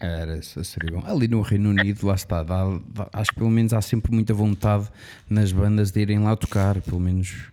Era, 0.00 0.36
isso 0.38 0.62
seria 0.64 0.90
bom. 0.98 1.06
Ali 1.06 1.28
no 1.28 1.42
Reino 1.42 1.70
Unido, 1.70 2.06
lá 2.06 2.14
está, 2.14 2.42
dá- 2.42 2.64
dá- 2.88 3.08
acho 3.12 3.30
que 3.30 3.36
pelo 3.38 3.50
menos 3.50 3.72
há 3.72 3.80
sempre 3.82 4.10
muita 4.12 4.32
vontade 4.34 4.88
nas 5.28 5.52
bandas 5.52 5.90
de 5.92 6.00
irem 6.00 6.18
lá 6.18 6.36
tocar, 6.36 6.80
pelo 6.82 6.98
menos, 7.00 7.50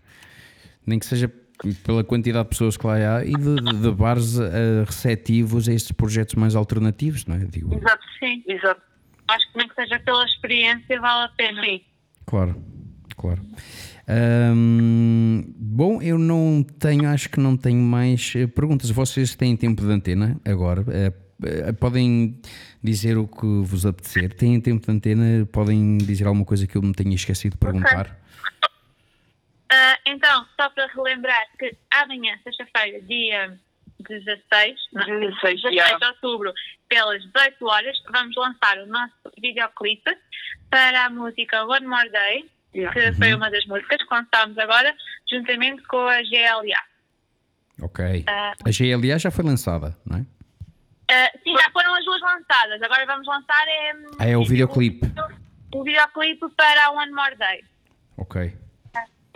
nem 0.88 0.98
que 0.98 1.06
seja 1.06 1.32
pela 1.84 2.04
quantidade 2.04 2.46
de 2.46 2.50
pessoas 2.50 2.78
que 2.78 2.86
lá 2.88 3.18
há 3.18 3.26
e 3.26 3.36
de, 3.36 3.60
de- 3.60 3.82
de 3.82 3.92
bares 3.92 4.40
eh, 4.40 4.84
receptivos 4.86 5.68
a 5.68 5.74
estes 5.74 5.92
projetos 5.92 6.36
mais 6.36 6.56
alternativos, 6.56 7.26
não 7.26 7.36
é? 7.36 7.40
Digo, 7.40 7.76
Exato, 7.76 8.04
sim, 8.20 8.44
exato. 8.48 8.82
Acho 9.28 9.52
que 9.52 9.58
nem 9.58 9.68
que 9.68 9.76
seja 9.76 10.00
pela 10.00 10.24
experiência 10.26 11.00
vale 11.02 11.26
a 11.26 11.30
pena. 11.30 11.62
Sim. 11.64 11.82
Claro, 12.26 12.56
claro. 13.18 13.42
Ahm, 14.08 15.44
bom, 15.58 16.02
eu 16.02 16.18
não 16.18 16.64
tenho, 16.80 17.10
acho 17.10 17.30
que 17.30 17.40
não 17.40 17.58
tenho 17.58 17.82
mais 17.82 18.34
eh, 18.36 18.48
perguntas. 18.48 18.90
Vocês 18.90 19.36
têm 19.36 19.56
tempo 19.58 19.82
de 19.86 19.92
antena 19.92 20.40
agora? 20.46 20.86
Eh, 20.90 21.72
podem 21.74 22.40
dizer 22.82 23.18
o 23.18 23.28
que 23.28 23.46
vos 23.64 23.86
apetecer. 23.86 24.34
Têm 24.34 24.60
tempo 24.62 24.86
de 24.86 24.92
antena? 24.92 25.46
Podem 25.52 25.98
dizer 25.98 26.26
alguma 26.26 26.46
coisa 26.46 26.66
que 26.66 26.76
eu 26.78 26.82
me 26.82 26.94
tenha 26.94 27.14
esquecido 27.16 27.54
de 27.54 27.58
perguntar? 27.58 28.18
Ah, 28.18 28.52
então, 30.08 30.46
só 30.60 30.70
para 30.70 30.88
relembrar 30.88 31.42
que 31.58 31.76
amanhã, 31.92 32.38
sexta-feira, 32.44 33.02
dia 33.02 33.58
16, 34.00 34.80
não, 34.94 35.06
16, 35.06 35.62
16 35.62 35.64
yeah. 35.74 35.98
de 35.98 36.06
outubro, 36.06 36.54
pelas 36.88 37.24
18 37.24 37.66
horas, 37.66 37.98
vamos 38.12 38.36
lançar 38.36 38.78
o 38.80 38.86
nosso 38.86 39.14
videoclipe 39.42 40.16
para 40.70 41.06
a 41.06 41.10
música 41.10 41.66
One 41.66 41.88
More 41.88 42.10
Day, 42.10 42.50
Yeah. 42.76 42.94
que 42.94 43.18
foi 43.18 43.34
uma 43.34 43.50
das 43.50 43.66
músicas 43.66 43.98
que 43.98 44.14
lançámos 44.14 44.56
agora, 44.60 44.94
juntamente 45.32 45.82
com 45.84 45.98
a 46.06 46.22
GLA. 46.22 46.78
Ok. 47.82 48.24
Ah. 48.28 48.54
A 48.64 48.70
GLA 48.70 49.18
já 49.18 49.32
foi 49.32 49.44
lançada, 49.46 49.98
não 50.06 50.18
é? 50.20 50.26
Ah, 51.10 51.32
sim, 51.44 51.58
já 51.58 51.72
foram 51.72 51.96
as 51.96 52.06
duas 52.06 52.22
lançadas. 52.22 52.82
Agora 52.84 53.06
vamos 53.06 53.26
lançar 53.26 53.68
é, 53.68 53.94
Ah, 54.20 54.28
é 54.28 54.38
o 54.38 54.44
videoclipe. 54.44 55.08
o, 55.74 55.80
o 55.80 55.84
videoclipe 55.84 56.46
para 56.56 56.92
One 56.92 57.12
More 57.14 57.36
Day. 57.36 57.64
Ok. 58.18 58.54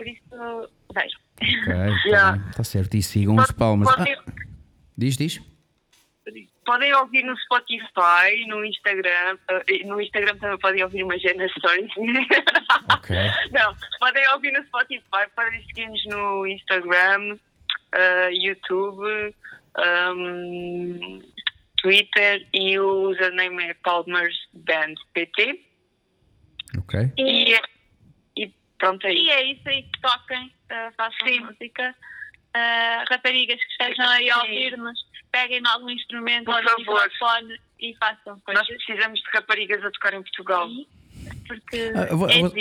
Por 0.02 0.08
isso, 0.08 0.68
vejo. 0.92 1.16
Ok, 1.62 1.74
Yeah. 2.10 2.36
está 2.50 2.64
certo. 2.64 2.96
E 2.96 3.02
sigam 3.02 3.36
os 3.36 3.50
palmas. 3.52 3.88
Podem, 3.94 4.14
Ah, 4.14 4.32
diz, 4.98 5.16
diz. 5.16 5.40
podem 6.66 6.92
ouvir 6.94 7.22
no 7.24 7.36
Spotify, 7.38 8.46
no 8.48 8.64
Instagram. 8.64 9.38
eh, 9.48 9.84
No 9.84 10.00
Instagram 10.00 10.36
também 10.38 10.58
podem 10.58 10.82
ouvir 10.82 11.04
uma 11.04 11.16
Gena 11.18 11.48
Stories. 11.48 11.92
Ok. 12.92 13.16
Não, 13.52 13.74
podem 14.00 14.28
ouvir 14.32 14.52
no 14.52 14.64
Spotify, 14.66 15.28
podem 15.36 15.64
seguir-nos 15.66 16.04
no 16.06 16.46
Instagram, 16.46 17.36
eh, 17.94 18.30
YouTube, 18.32 19.34
ehm, 19.78 21.20
Twitter 21.80 22.46
e 22.52 22.78
o 22.78 23.10
username 23.10 23.64
é 23.64 23.74
Palmers 23.74 24.36
Band 24.54 24.94
PT. 25.14 25.60
Ok. 26.78 27.12
E, 27.18 27.54
E 27.54 27.60
pronto, 28.82 29.06
é 29.06 29.12
e 29.14 29.20
isso. 29.22 29.30
é 29.30 29.44
isso 29.52 29.68
aí 29.68 29.82
que 29.84 30.00
toquem, 30.00 30.52
ah, 30.70 30.90
façam 30.96 31.26
Sim. 31.28 31.40
música. 31.40 31.94
Ah, 32.54 33.04
raparigas 33.10 33.58
que 33.58 33.72
estejam 33.84 34.08
aí 34.10 34.28
a 34.30 34.34
Sim. 34.34 34.40
ouvir-nos, 34.40 34.98
peguem 35.30 35.58
em 35.60 35.66
algum 35.66 35.88
instrumento 35.90 36.44
Por 36.44 36.62
favor. 36.62 36.78
microfone 37.02 37.56
e 37.80 37.94
façam 37.98 38.34
Nós 38.48 38.66
coisas. 38.66 38.84
precisamos 38.84 39.20
de 39.20 39.30
raparigas 39.32 39.84
a 39.84 39.90
tocar 39.90 40.14
em 40.14 40.22
Portugal. 40.22 40.68
Porque 41.46 41.92
Ah, 41.94 42.08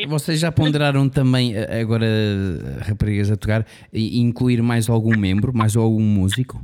é 0.04 0.06
vocês 0.08 0.40
já 0.40 0.52
ponderaram 0.52 1.10
também, 1.10 1.54
ah, 1.58 1.82
agora, 1.82 2.06
raparigas 2.88 3.30
a 3.32 3.36
tocar, 3.36 3.66
e 3.92 4.20
incluir 4.20 4.62
mais 4.62 4.88
algum 4.90 5.18
membro, 5.18 5.52
mais 5.54 5.76
algum 5.76 6.02
músico? 6.02 6.62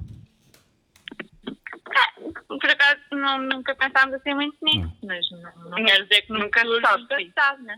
Por 2.47 2.69
acaso 2.69 2.99
não, 3.11 3.41
nunca 3.41 3.75
pensámos 3.75 4.15
assim 4.15 4.33
muito 4.33 4.57
nisso, 4.63 4.91
mas 5.05 5.25
não, 5.31 5.69
não 5.71 5.85
quer 5.85 6.03
dizer 6.03 6.21
que 6.23 6.33
Nunca 6.33 6.61
se 6.61 7.31
sabe, 7.35 7.63
né? 7.63 7.75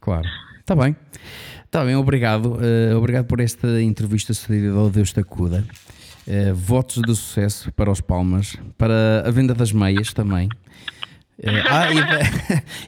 Claro. 0.00 0.26
Está 0.60 0.74
bem. 0.74 0.96
Está 1.64 1.84
bem, 1.84 1.96
obrigado. 1.96 2.58
eh, 2.62 2.94
obrigado 2.94 3.26
por 3.26 3.40
esta 3.40 3.80
entrevista 3.82 4.32
cedida 4.34 4.74
ao 4.76 4.88
Deus 4.90 5.12
da 5.12 5.22
Cuda. 5.24 5.64
Eh, 6.26 6.52
votos 6.52 7.02
de 7.02 7.14
sucesso 7.14 7.72
para 7.72 7.90
os 7.90 8.00
Palmas, 8.00 8.56
para 8.76 9.22
a 9.26 9.30
venda 9.30 9.54
das 9.54 9.72
meias 9.72 10.12
também. 10.12 10.48
Eh, 11.40 11.62
ah, 11.68 11.86
e, 11.92 11.98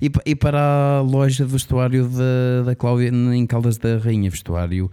e 0.07 0.11
pa- 0.11 0.23
e 0.25 0.35
para 0.35 0.59
a 0.99 1.01
loja 1.03 1.45
de 1.45 1.53
vestuário 1.53 2.09
da, 2.09 2.63
da 2.65 2.75
Cláudia 2.75 3.09
em 3.09 3.47
Caldas 3.47 3.77
da 3.79 3.99
Rainha, 3.99 4.31
vestuário 4.31 4.91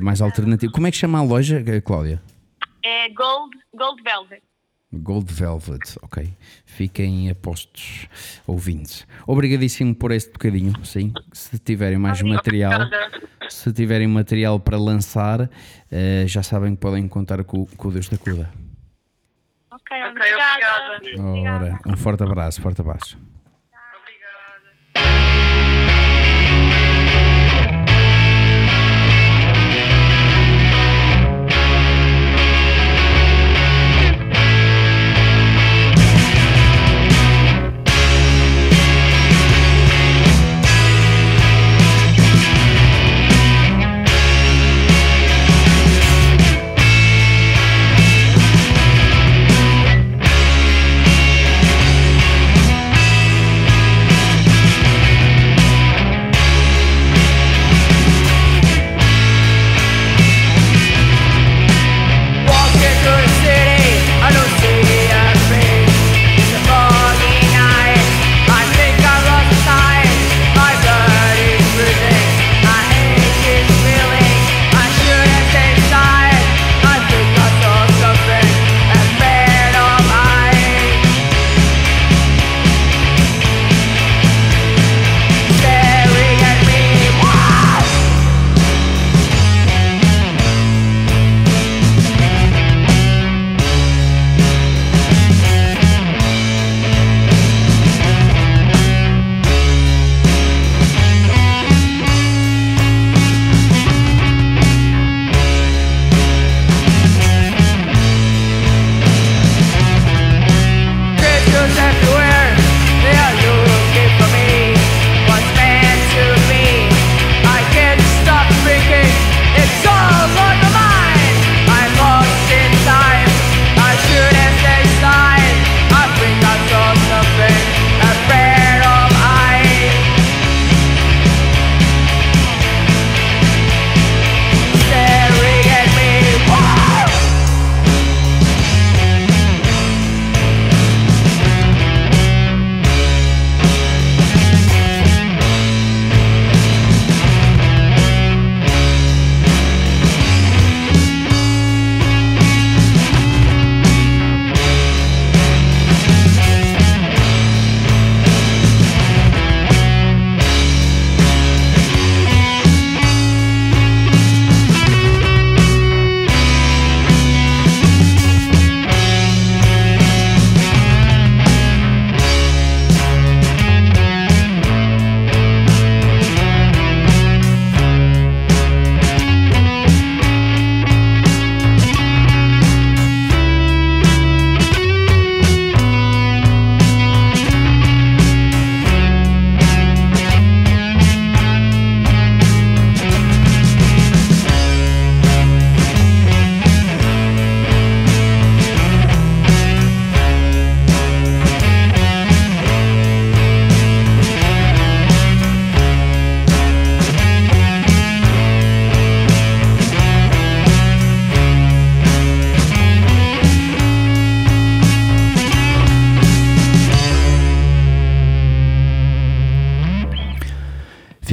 mais 0.00 0.20
alternativo. 0.22 0.72
Como 0.72 0.86
é 0.86 0.90
que 0.90 0.96
chama 0.96 1.18
a 1.18 1.22
loja, 1.22 1.62
Cláudia? 1.84 2.20
É 2.84 3.08
Gold, 3.10 3.56
Gold 3.74 4.02
Velvet. 4.02 4.42
Gold 5.00 5.32
Velvet, 5.32 5.96
ok. 6.02 6.28
Fiquem 6.64 7.30
apostos 7.30 8.08
ouvintes. 8.46 9.06
Obrigadíssimo 9.26 9.94
por 9.94 10.12
este 10.12 10.32
bocadinho, 10.32 10.72
sim. 10.84 11.12
Se 11.32 11.58
tiverem 11.58 11.98
mais 11.98 12.20
material, 12.22 12.80
se 13.48 13.72
tiverem 13.72 14.06
material 14.08 14.58
para 14.60 14.78
lançar, 14.78 15.48
eh, 15.90 16.24
já 16.26 16.42
sabem 16.42 16.74
que 16.74 16.80
podem 16.80 17.06
contar 17.08 17.42
com, 17.44 17.66
com 17.66 17.88
o 17.88 17.92
Deus 17.92 18.08
da 18.08 18.16
Cuda. 18.18 18.50
Ok, 19.70 19.96
Ok, 19.96 20.10
obrigada. 20.10 21.28
obrigada. 21.28 21.64
Ora, 21.64 21.80
um 21.86 21.96
forte 21.96 22.22
abraço, 22.22 22.62
forte 22.62 22.80
abraço. 22.80 23.18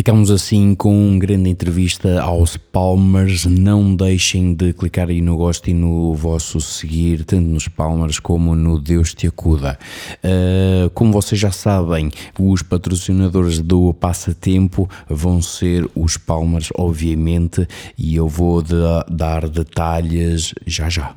Ficamos 0.01 0.31
assim 0.31 0.73
com 0.73 1.09
uma 1.09 1.19
grande 1.19 1.47
entrevista 1.47 2.23
aos 2.23 2.57
Palmers. 2.57 3.45
Não 3.45 3.95
deixem 3.95 4.51
de 4.51 4.73
clicar 4.73 5.09
aí 5.09 5.21
no 5.21 5.37
gosto 5.37 5.69
e 5.69 5.75
no 5.75 6.15
vosso 6.15 6.59
seguir, 6.59 7.23
tanto 7.23 7.47
nos 7.47 7.67
Palmers 7.67 8.17
como 8.17 8.55
no 8.55 8.79
Deus 8.79 9.13
Te 9.13 9.27
Acuda. 9.27 9.77
Uh, 10.23 10.89
como 10.95 11.11
vocês 11.11 11.39
já 11.39 11.51
sabem, 11.51 12.09
os 12.39 12.63
patrocinadores 12.63 13.59
do 13.59 13.93
Passatempo 13.93 14.89
vão 15.07 15.39
ser 15.39 15.87
os 15.93 16.17
Palmers, 16.17 16.69
obviamente, 16.75 17.67
e 17.95 18.15
eu 18.15 18.27
vou 18.27 18.63
de- 18.63 18.73
dar 19.07 19.47
detalhes 19.47 20.51
já 20.65 20.89
já. 20.89 21.15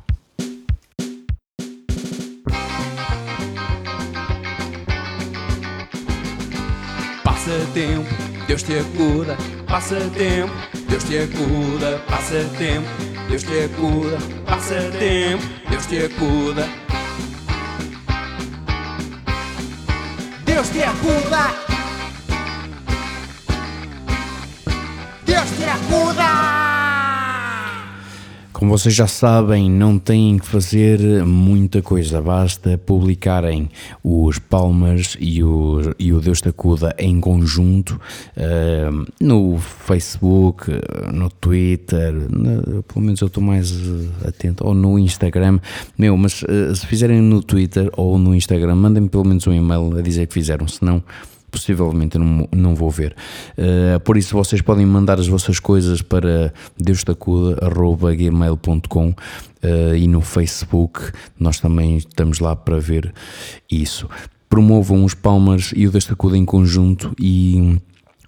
Passa 7.23 7.51
tempo, 7.73 8.24
Deus 8.47 8.63
te 8.63 8.79
acuda. 8.79 9.35
Passa 9.67 9.95
tempo, 10.15 10.53
Deus 10.87 11.03
te 11.05 11.23
acuda. 11.23 11.97
Passa 12.07 12.43
tempo, 12.57 12.87
Deus 13.27 13.43
te 13.43 13.65
acuda. 13.65 14.17
Passa 14.45 14.75
tempo, 14.99 15.43
Deus 15.69 15.87
te 15.87 16.05
acuda. 16.05 16.67
Deus 20.45 20.69
te 20.69 20.85
acuda. 20.85 21.53
Deus 25.25 25.49
te 25.57 25.69
acuda. 25.69 26.74
Como 28.55 28.71
vocês 28.71 28.95
já 28.95 29.05
sabem, 29.05 29.69
não 29.69 29.99
têm 29.99 30.37
que 30.39 30.47
fazer 30.47 30.97
muita 31.25 31.81
coisa, 31.81 32.21
basta 32.21 32.77
publicarem 32.77 33.69
os 34.01 34.39
Palmas 34.39 35.17
e 35.19 35.43
o, 35.43 35.93
e 35.99 36.13
o 36.13 36.21
Deus 36.21 36.39
em 36.97 37.19
conjunto 37.19 37.99
eh, 38.33 38.89
no 39.19 39.57
Facebook, 39.57 40.71
no 41.11 41.29
Twitter, 41.29 42.13
na- 42.13 42.81
pelo 42.83 43.05
menos 43.05 43.19
eu 43.19 43.27
estou 43.27 43.43
mais 43.43 43.73
eh, 43.73 44.29
atento, 44.29 44.65
ou 44.65 44.73
no 44.73 44.97
Instagram. 44.97 45.59
Meu, 45.97 46.15
mas 46.15 46.41
eh, 46.47 46.73
se 46.73 46.87
fizerem 46.87 47.19
no 47.19 47.43
Twitter 47.43 47.89
ou 47.97 48.17
no 48.17 48.33
Instagram, 48.33 48.75
mandem-me 48.75 49.09
pelo 49.09 49.25
menos 49.25 49.45
um 49.47 49.53
e-mail 49.53 49.97
a 49.97 50.01
dizer 50.01 50.27
que 50.27 50.33
fizeram, 50.33 50.65
senão 50.65 51.03
possivelmente 51.55 52.17
não, 52.17 52.49
não 52.51 52.75
vou 52.75 52.91
ver. 52.91 53.15
Uh, 53.57 53.97
por 54.01 54.17
isso 54.17 54.35
vocês 54.35 54.61
podem 54.61 54.85
mandar 54.85 55.17
as 55.19 55.27
vossas 55.27 55.57
coisas 55.59 56.01
para 56.01 56.53
deustacuda.gmail.com 56.77 59.09
uh, 59.09 59.15
e 59.95 60.05
no 60.07 60.19
Facebook 60.21 60.99
nós 61.39 61.61
também 61.61 61.97
estamos 61.97 62.39
lá 62.39 62.55
para 62.55 62.79
ver 62.79 63.13
isso. 63.71 64.09
Promovam 64.49 65.05
os 65.05 65.13
Palmers 65.13 65.71
e 65.75 65.87
o 65.87 65.91
Destacuda 65.91 66.35
em 66.37 66.45
conjunto 66.45 67.13
e 67.19 67.77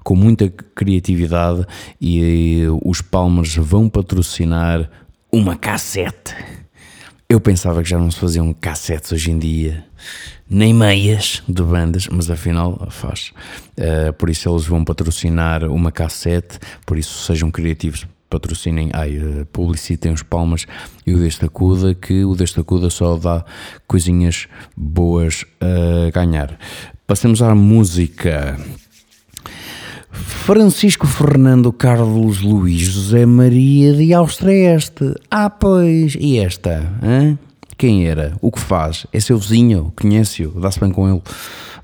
com 0.03 0.15
muita 0.15 0.47
criatividade 0.49 1.65
e 1.99 2.63
eh, 2.63 2.67
os 2.81 3.01
Palmers 3.01 3.57
vão 3.57 3.89
patrocinar 3.89 4.89
uma 5.29 5.57
cassete. 5.57 6.33
Eu 7.29 7.41
pensava 7.41 7.83
que 7.83 7.89
já 7.89 7.99
não 7.99 8.09
se 8.09 8.17
faziam 8.17 8.53
cassetes 8.53 9.11
hoje 9.11 9.31
em 9.31 9.37
dia, 9.37 9.83
nem 10.49 10.73
meias 10.73 11.43
de 11.45 11.61
bandas, 11.61 12.07
mas 12.07 12.31
afinal 12.31 12.87
faz. 12.89 13.33
Uh, 13.77 14.13
por 14.13 14.29
isso 14.29 14.49
eles 14.49 14.65
vão 14.65 14.85
patrocinar 14.85 15.65
uma 15.65 15.91
cassete, 15.91 16.57
por 16.85 16.97
isso 16.97 17.25
sejam 17.25 17.51
criativos, 17.51 18.07
patrocinem, 18.29 18.91
ai, 18.93 19.17
uh, 19.17 19.45
publicitem 19.47 20.13
os 20.13 20.23
palmas 20.23 20.65
e 21.05 21.13
o 21.13 21.19
Destacuda, 21.19 21.93
que 21.93 22.23
o 22.23 22.33
Destacuda 22.33 22.89
só 22.89 23.17
dá 23.17 23.43
coisinhas 23.85 24.47
boas 24.73 25.43
a 25.59 26.09
ganhar. 26.11 26.57
Passemos 27.05 27.41
à 27.41 27.53
música. 27.53 28.57
Francisco 30.25 31.05
Fernando 31.05 31.71
Carlos 31.71 32.41
Luís 32.41 32.81
José 32.81 33.25
Maria 33.25 33.93
de 33.93 34.13
Áustria 34.13 34.75
Este. 34.75 35.13
Ah, 35.29 35.49
pois, 35.49 36.15
e 36.19 36.37
esta? 36.39 36.91
hã? 37.03 37.37
Quem 37.77 38.07
era? 38.07 38.35
O 38.41 38.51
que 38.51 38.59
faz? 38.59 39.05
É 39.13 39.19
seu 39.19 39.37
vizinho? 39.37 39.93
Conhece-o? 39.95 40.59
Dá-se 40.59 40.79
bem 40.79 40.89
com 40.91 41.07
ele? 41.07 41.21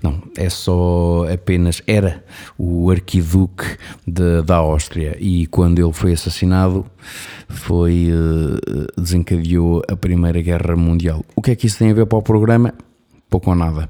Não, 0.02 0.22
é 0.36 0.50
só 0.50 1.26
apenas 1.32 1.82
era 1.86 2.24
o 2.58 2.90
arquiduque 2.90 3.78
de- 4.06 4.42
da 4.42 4.56
Áustria 4.58 5.16
e 5.20 5.46
quando 5.48 5.80
ele 5.80 5.94
foi 5.94 6.14
assassinado 6.14 6.86
foi 7.48 8.10
eh, 8.12 8.88
desencadeou 9.00 9.82
a 9.88 9.96
Primeira 9.96 10.42
Guerra 10.42 10.76
Mundial. 10.76 11.24
O 11.36 11.42
que 11.42 11.52
é 11.52 11.56
que 11.56 11.68
isso 11.68 11.78
tem 11.78 11.92
a 11.92 11.94
ver 11.94 12.06
para 12.08 12.18
o 12.18 12.22
programa? 12.24 12.74
Pouco 13.30 13.50
ou 13.52 13.56
nada. 13.56 13.90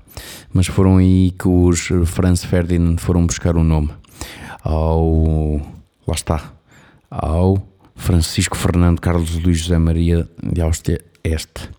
Mas 0.54 0.68
foram 0.68 0.98
aí 0.98 1.32
que 1.38 1.48
os 1.48 1.90
Franz 2.06 2.44
Ferdinand 2.44 2.98
foram 2.98 3.26
buscar 3.26 3.56
o 3.56 3.64
nome 3.64 3.90
ao. 4.64 5.62
Lá 6.08 6.16
está. 6.16 6.54
Ao 7.10 7.62
Francisco 7.96 8.58
Fernando 8.58 9.00
Carlos 9.00 9.36
Luís 9.36 9.60
José 9.60 9.78
Maria 9.78 10.28
de 10.42 10.62
Áustria 10.62 11.00
Este, 11.24 11.70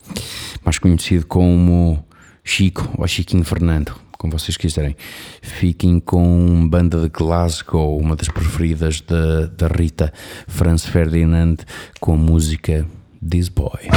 mais 0.64 0.78
conhecido 0.78 1.26
como 1.26 2.04
Chico 2.42 2.88
ou 2.96 3.06
Chiquinho 3.06 3.44
Fernando, 3.44 3.94
como 4.16 4.38
vocês 4.38 4.56
quiserem. 4.56 4.96
Fiquem 5.42 5.98
com 5.98 6.68
banda 6.68 7.00
de 7.00 7.08
Glasgow, 7.08 7.98
uma 7.98 8.16
das 8.16 8.28
preferidas 8.28 9.00
da, 9.00 9.68
Rita 9.68 10.12
Franz 10.46 10.86
Ferdinand, 10.86 11.56
com 12.00 12.14
a 12.14 12.16
música 12.16 12.86
This 13.28 13.48
Boy. 13.48 13.88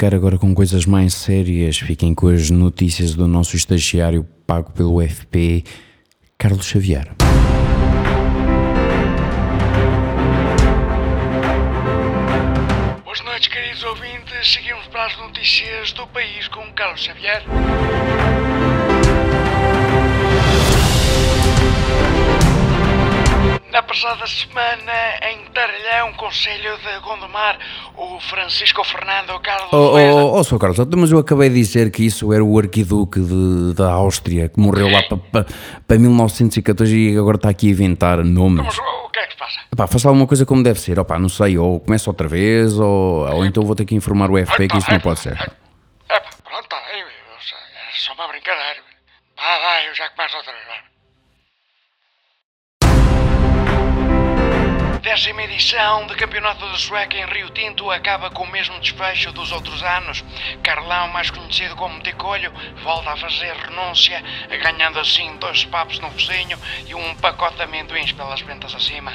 Ficar 0.00 0.14
agora 0.14 0.38
com 0.38 0.54
coisas 0.54 0.86
mais 0.86 1.12
sérias. 1.12 1.76
Fiquem 1.76 2.14
com 2.14 2.28
as 2.28 2.48
notícias 2.48 3.14
do 3.14 3.28
nosso 3.28 3.54
estagiário 3.54 4.26
pago 4.46 4.72
pelo 4.72 4.98
FP, 5.06 5.62
Carlos 6.38 6.64
Xavier. 6.64 7.06
Boas 13.04 13.20
noites, 13.20 13.48
queridos 13.48 13.84
ouvintes. 13.84 14.50
Seguimos 14.50 14.86
para 14.86 15.04
as 15.04 15.18
notícias 15.18 15.92
do 15.92 16.06
país 16.06 16.48
com 16.48 16.62
Carlos 16.72 17.02
Xavier. 17.02 17.44
Na 23.70 23.82
passada 23.82 24.26
semana, 24.26 24.92
em 25.60 25.82
Taralhão, 25.82 26.12
Conselho 26.14 26.78
de 26.78 27.00
Gondomar, 27.00 27.58
o 27.96 28.18
Francisco 28.20 28.82
Fernando 28.84 29.38
Carlos 29.40 29.68
Oh, 29.72 29.96
oh, 29.96 30.38
oh, 30.38 30.44
Sr. 30.44 30.58
Carlos, 30.58 30.78
mas 30.96 31.10
eu 31.10 31.18
acabei 31.18 31.48
de 31.50 31.56
dizer 31.56 31.90
que 31.90 32.04
isso 32.04 32.32
era 32.32 32.42
o 32.42 32.58
arquiduque 32.58 33.20
de- 33.20 33.74
da 33.74 33.92
Áustria, 33.92 34.48
que 34.48 34.58
morreu 34.58 34.88
lá 34.90 35.02
para 35.86 35.98
1914 35.98 36.96
e 36.96 37.16
agora 37.18 37.36
está 37.36 37.50
aqui 37.50 37.68
a 37.68 37.70
inventar 37.70 38.24
nomes. 38.24 38.64
Mas 38.64 38.78
o 38.78 39.00
o 39.10 39.12
que 39.12 39.18
é 39.18 39.26
que 39.26 39.32
se 39.32 39.38
passa? 39.38 39.60
Epá, 39.72 39.86
faça 39.88 40.08
alguma 40.08 40.26
coisa 40.26 40.46
como 40.46 40.62
deve 40.62 40.78
ser, 40.80 40.98
opá, 40.98 41.18
não 41.18 41.28
sei, 41.28 41.58
ou 41.58 41.80
começa 41.80 42.08
outra 42.08 42.28
vez, 42.28 42.78
ou, 42.78 43.28
ou 43.28 43.44
então 43.44 43.64
vou 43.64 43.74
ter 43.74 43.84
que 43.84 43.94
informar 43.94 44.30
o 44.30 44.38
FP 44.38 44.68
que 44.68 44.78
isso 44.78 44.90
não 44.90 45.00
pode 45.00 45.18
ser. 45.20 45.32
É, 46.08 46.20
pronto, 46.44 46.68
tá 46.68 46.80
bem. 46.92 47.02
É 47.02 47.06
só 47.98 48.12
uma 48.14 48.28
brincadeira. 48.28 48.80
Vá, 49.36 49.58
vai, 49.58 49.88
eu 49.88 49.94
já 49.94 50.08
começo 50.10 50.36
outra 50.36 50.52
vez. 50.52 50.64
Décima 55.10 55.42
edição 55.42 56.06
do 56.06 56.16
Campeonato 56.16 56.64
da 56.70 56.78
Sueca 56.78 57.16
em 57.16 57.26
Rio 57.26 57.50
Tinto 57.50 57.90
acaba 57.90 58.30
com 58.30 58.44
o 58.44 58.46
mesmo 58.46 58.78
desfecho 58.78 59.32
dos 59.32 59.50
outros 59.50 59.82
anos. 59.82 60.24
Carlão, 60.62 61.08
mais 61.08 61.32
conhecido 61.32 61.74
como 61.74 62.00
Ticolho, 62.00 62.52
volta 62.84 63.10
a 63.10 63.16
fazer 63.16 63.52
renúncia, 63.56 64.22
ganhando 64.62 65.00
assim 65.00 65.36
dois 65.38 65.64
papos 65.64 65.98
no 65.98 66.12
focinho 66.12 66.56
e 66.86 66.94
um 66.94 67.12
pacote 67.16 67.56
de 67.56 67.64
amendoins 67.64 68.12
pelas 68.12 68.40
ventas 68.42 68.72
acima. 68.72 69.12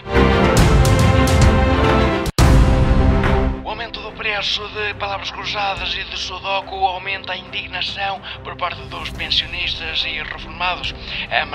O 3.64 3.70
aumento 3.70 4.02
do 4.02 4.12
preço 4.12 4.68
de 4.68 4.94
palavras 4.96 5.32
cruzadas 5.32 5.94
e 5.94 6.04
de 6.04 6.18
sudoku 6.18 6.76
aumenta 6.76 7.32
a 7.32 7.38
indignação 7.38 8.22
por 8.44 8.58
parte 8.58 8.82
dos 8.82 9.10
pensionistas 9.12 10.04
e 10.04 10.22
reformados. 10.22 10.94
A 11.32 11.46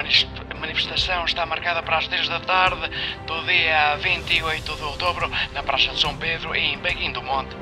manis- 0.61 0.81
manifestação 0.81 1.25
está 1.25 1.45
marcada 1.47 1.83
para 1.83 1.99
as 1.99 2.07
3 2.07 2.29
da 2.29 2.41
tarde 2.41 2.89
do 3.27 3.43
dia 3.45 3.97
28 3.97 4.77
de 4.77 4.83
outubro 4.83 5.31
na 5.53 5.63
Praça 5.63 5.89
de 5.91 6.01
São 6.01 6.17
Pedro 6.17 6.55
em 6.55 6.79
Beguim 6.79 7.13
do 7.13 7.23
Monte. 7.23 7.57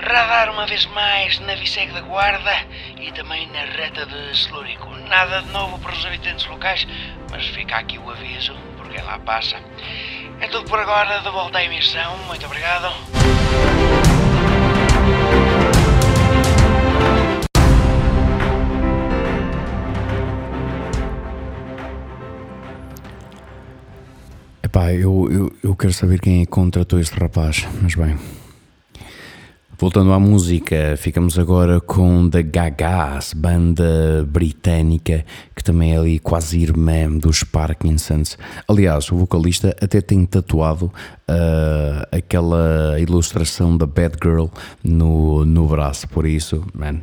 Radar 0.00 0.50
uma 0.50 0.66
vez 0.66 0.86
mais 0.86 1.38
na 1.40 1.54
Viceg 1.54 1.92
da 1.92 2.00
Guarda 2.00 2.52
e 3.00 3.12
também 3.12 3.46
na 3.48 3.60
reta 3.60 4.06
de 4.06 4.36
Celúrico. 4.38 4.88
Nada 5.08 5.42
de 5.42 5.48
novo 5.50 5.78
para 5.78 5.92
os 5.92 6.04
habitantes 6.06 6.46
locais, 6.46 6.86
mas 7.30 7.46
fica 7.48 7.76
aqui 7.76 7.98
o 7.98 8.10
aviso, 8.10 8.54
porque 8.76 9.00
lá 9.02 9.18
passa. 9.18 9.56
É 10.40 10.46
tudo 10.48 10.68
por 10.68 10.78
agora, 10.78 11.18
de 11.20 11.30
volta 11.30 11.58
à 11.58 11.64
emissão. 11.64 12.16
Muito 12.26 12.46
obrigado. 12.46 12.92
Epá, 24.78 24.94
eu, 24.94 25.28
eu, 25.28 25.52
eu 25.60 25.74
quero 25.74 25.92
saber 25.92 26.20
quem 26.20 26.40
é 26.40 26.46
contratou 26.46 27.00
este 27.00 27.18
rapaz, 27.18 27.66
mas 27.82 27.96
bem. 27.96 28.16
Voltando 29.76 30.12
à 30.12 30.20
música, 30.20 30.94
ficamos 30.96 31.36
agora 31.36 31.80
com 31.80 32.30
The 32.30 32.44
Gagas, 32.44 33.34
banda 33.34 34.24
britânica 34.30 35.24
que 35.56 35.64
também 35.64 35.94
é 35.94 35.98
ali 35.98 36.20
quase 36.20 36.60
irmã 36.60 37.10
dos 37.10 37.42
Parkinsons. 37.42 38.38
Aliás, 38.68 39.10
o 39.10 39.16
vocalista 39.16 39.74
até 39.82 40.00
tem 40.00 40.24
tatuado 40.24 40.92
ah, 41.26 42.06
aquela 42.12 43.00
ilustração 43.00 43.76
da 43.76 43.84
Bad 43.84 44.16
Girl 44.22 44.46
no, 44.84 45.44
no 45.44 45.66
braço, 45.66 46.08
por 46.08 46.24
isso, 46.24 46.64
man, 46.72 47.00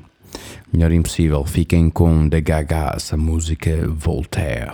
melhor 0.71 0.93
impossível. 0.93 1.43
Fiquem 1.43 1.89
com 1.89 2.29
The 2.29 2.39
Gagas, 2.39 3.11
a 3.11 3.17
música. 3.17 3.85
Voltaire 3.85 4.71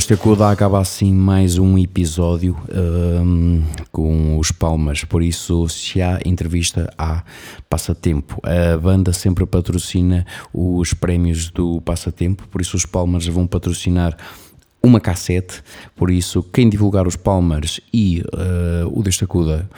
Deus 0.00 0.06
te 0.06 0.14
acuda 0.14 0.48
acaba 0.48 0.80
assim 0.80 1.12
mais 1.12 1.58
um 1.58 1.76
episódio 1.76 2.56
hum, 3.22 3.62
com 3.92 4.38
os 4.38 4.50
Palmas, 4.50 5.04
por 5.04 5.22
isso 5.22 5.68
se 5.68 6.00
há 6.00 6.18
entrevista 6.24 6.90
há 6.96 7.22
passatempo. 7.68 8.40
A 8.42 8.78
banda 8.78 9.12
sempre 9.12 9.44
patrocina 9.44 10.24
os 10.54 10.94
prémios 10.94 11.50
do 11.50 11.82
passatempo, 11.82 12.48
por 12.48 12.62
isso 12.62 12.78
os 12.78 12.86
Palmas 12.86 13.26
vão 13.26 13.46
patrocinar 13.46 14.16
uma 14.82 15.00
cassete, 15.00 15.62
por 15.94 16.10
isso 16.10 16.42
quem 16.42 16.70
divulgar 16.70 17.06
os 17.06 17.16
Palmers 17.16 17.78
e 17.92 18.22
eh, 18.22 18.84
o 18.90 19.02
Deus 19.02 19.18
te 19.18 19.24
acuda 19.24 19.68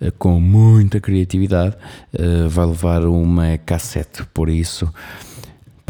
eh, 0.00 0.12
com 0.16 0.38
muita 0.38 1.00
criatividade 1.00 1.76
eh, 2.12 2.46
vai 2.46 2.66
levar 2.66 3.04
uma 3.04 3.58
cassete, 3.58 4.24
por 4.32 4.48
isso 4.48 4.88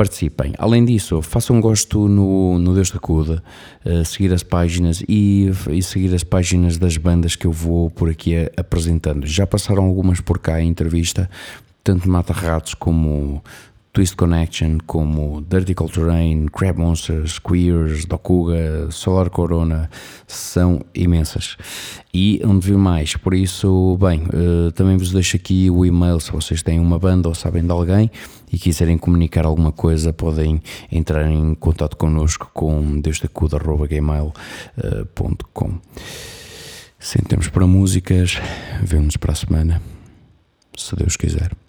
participem. 0.03 0.53
Além 0.59 0.85
disso, 0.85 1.23
façam 1.23 1.61
gosto 1.61 2.09
no, 2.09 2.59
no 2.59 2.75
Deus 2.75 2.91
da 2.91 2.99
Cuda, 2.99 3.41
eh, 3.85 4.03
seguir 4.03 4.33
as 4.33 4.43
páginas 4.43 5.01
e, 5.09 5.49
e 5.71 5.81
seguir 5.81 6.13
as 6.13 6.25
páginas 6.25 6.77
das 6.77 6.97
bandas 6.97 7.37
que 7.37 7.47
eu 7.47 7.53
vou 7.53 7.89
por 7.89 8.11
aqui 8.11 8.35
apresentando. 8.57 9.25
Já 9.25 9.47
passaram 9.47 9.85
algumas 9.85 10.21
por 10.21 10.41
cá 10.41 10.61
em 10.61 10.69
entrevista, 10.69 11.31
tanto 11.85 12.11
Mata 12.11 12.33
Ratos 12.33 12.75
como 12.75 13.41
Twist 13.93 14.17
Connection, 14.17 14.79
como 14.89 15.41
Dirty 15.49 15.73
Culture 15.73 16.11
Crab 16.53 16.81
Monsters, 16.81 17.39
Queers, 17.39 18.05
Dokuga, 18.05 18.91
Solar 18.91 19.31
Corona, 19.31 19.89
são 20.27 20.81
imensas. 20.93 21.57
E 22.13 22.43
onde 22.45 22.67
vi 22.67 22.77
mais, 22.77 23.15
por 23.15 23.35
isso, 23.35 23.97
bem, 24.01 24.25
eh, 24.33 24.73
também 24.73 24.97
vos 24.97 25.13
deixo 25.13 25.37
aqui 25.37 25.71
o 25.71 25.87
e-mail 25.87 26.19
se 26.19 26.33
vocês 26.33 26.61
têm 26.61 26.81
uma 26.81 26.99
banda 26.99 27.29
ou 27.29 27.37
sabem 27.37 27.63
de 27.63 27.71
alguém 27.71 28.11
e 28.53 28.59
quiserem 28.59 28.99
comunicar 28.99 29.47
alguma 29.47 29.71
coisa, 29.73 30.13
podem 30.13 30.61
entrar 30.91 31.31
em 31.31 31.55
contato 31.55 31.97
connosco 31.97 32.51
com 32.53 33.01
deustacuda.gmail.com 33.01 35.79
Sem 36.99 37.23
termos 37.23 37.49
para 37.49 37.67
músicas, 37.67 38.39
vemo-nos 38.83 39.17
para 39.17 39.33
a 39.33 39.37
semana, 39.37 39.81
se 40.77 40.95
Deus 40.97 41.17
quiser. 41.17 41.62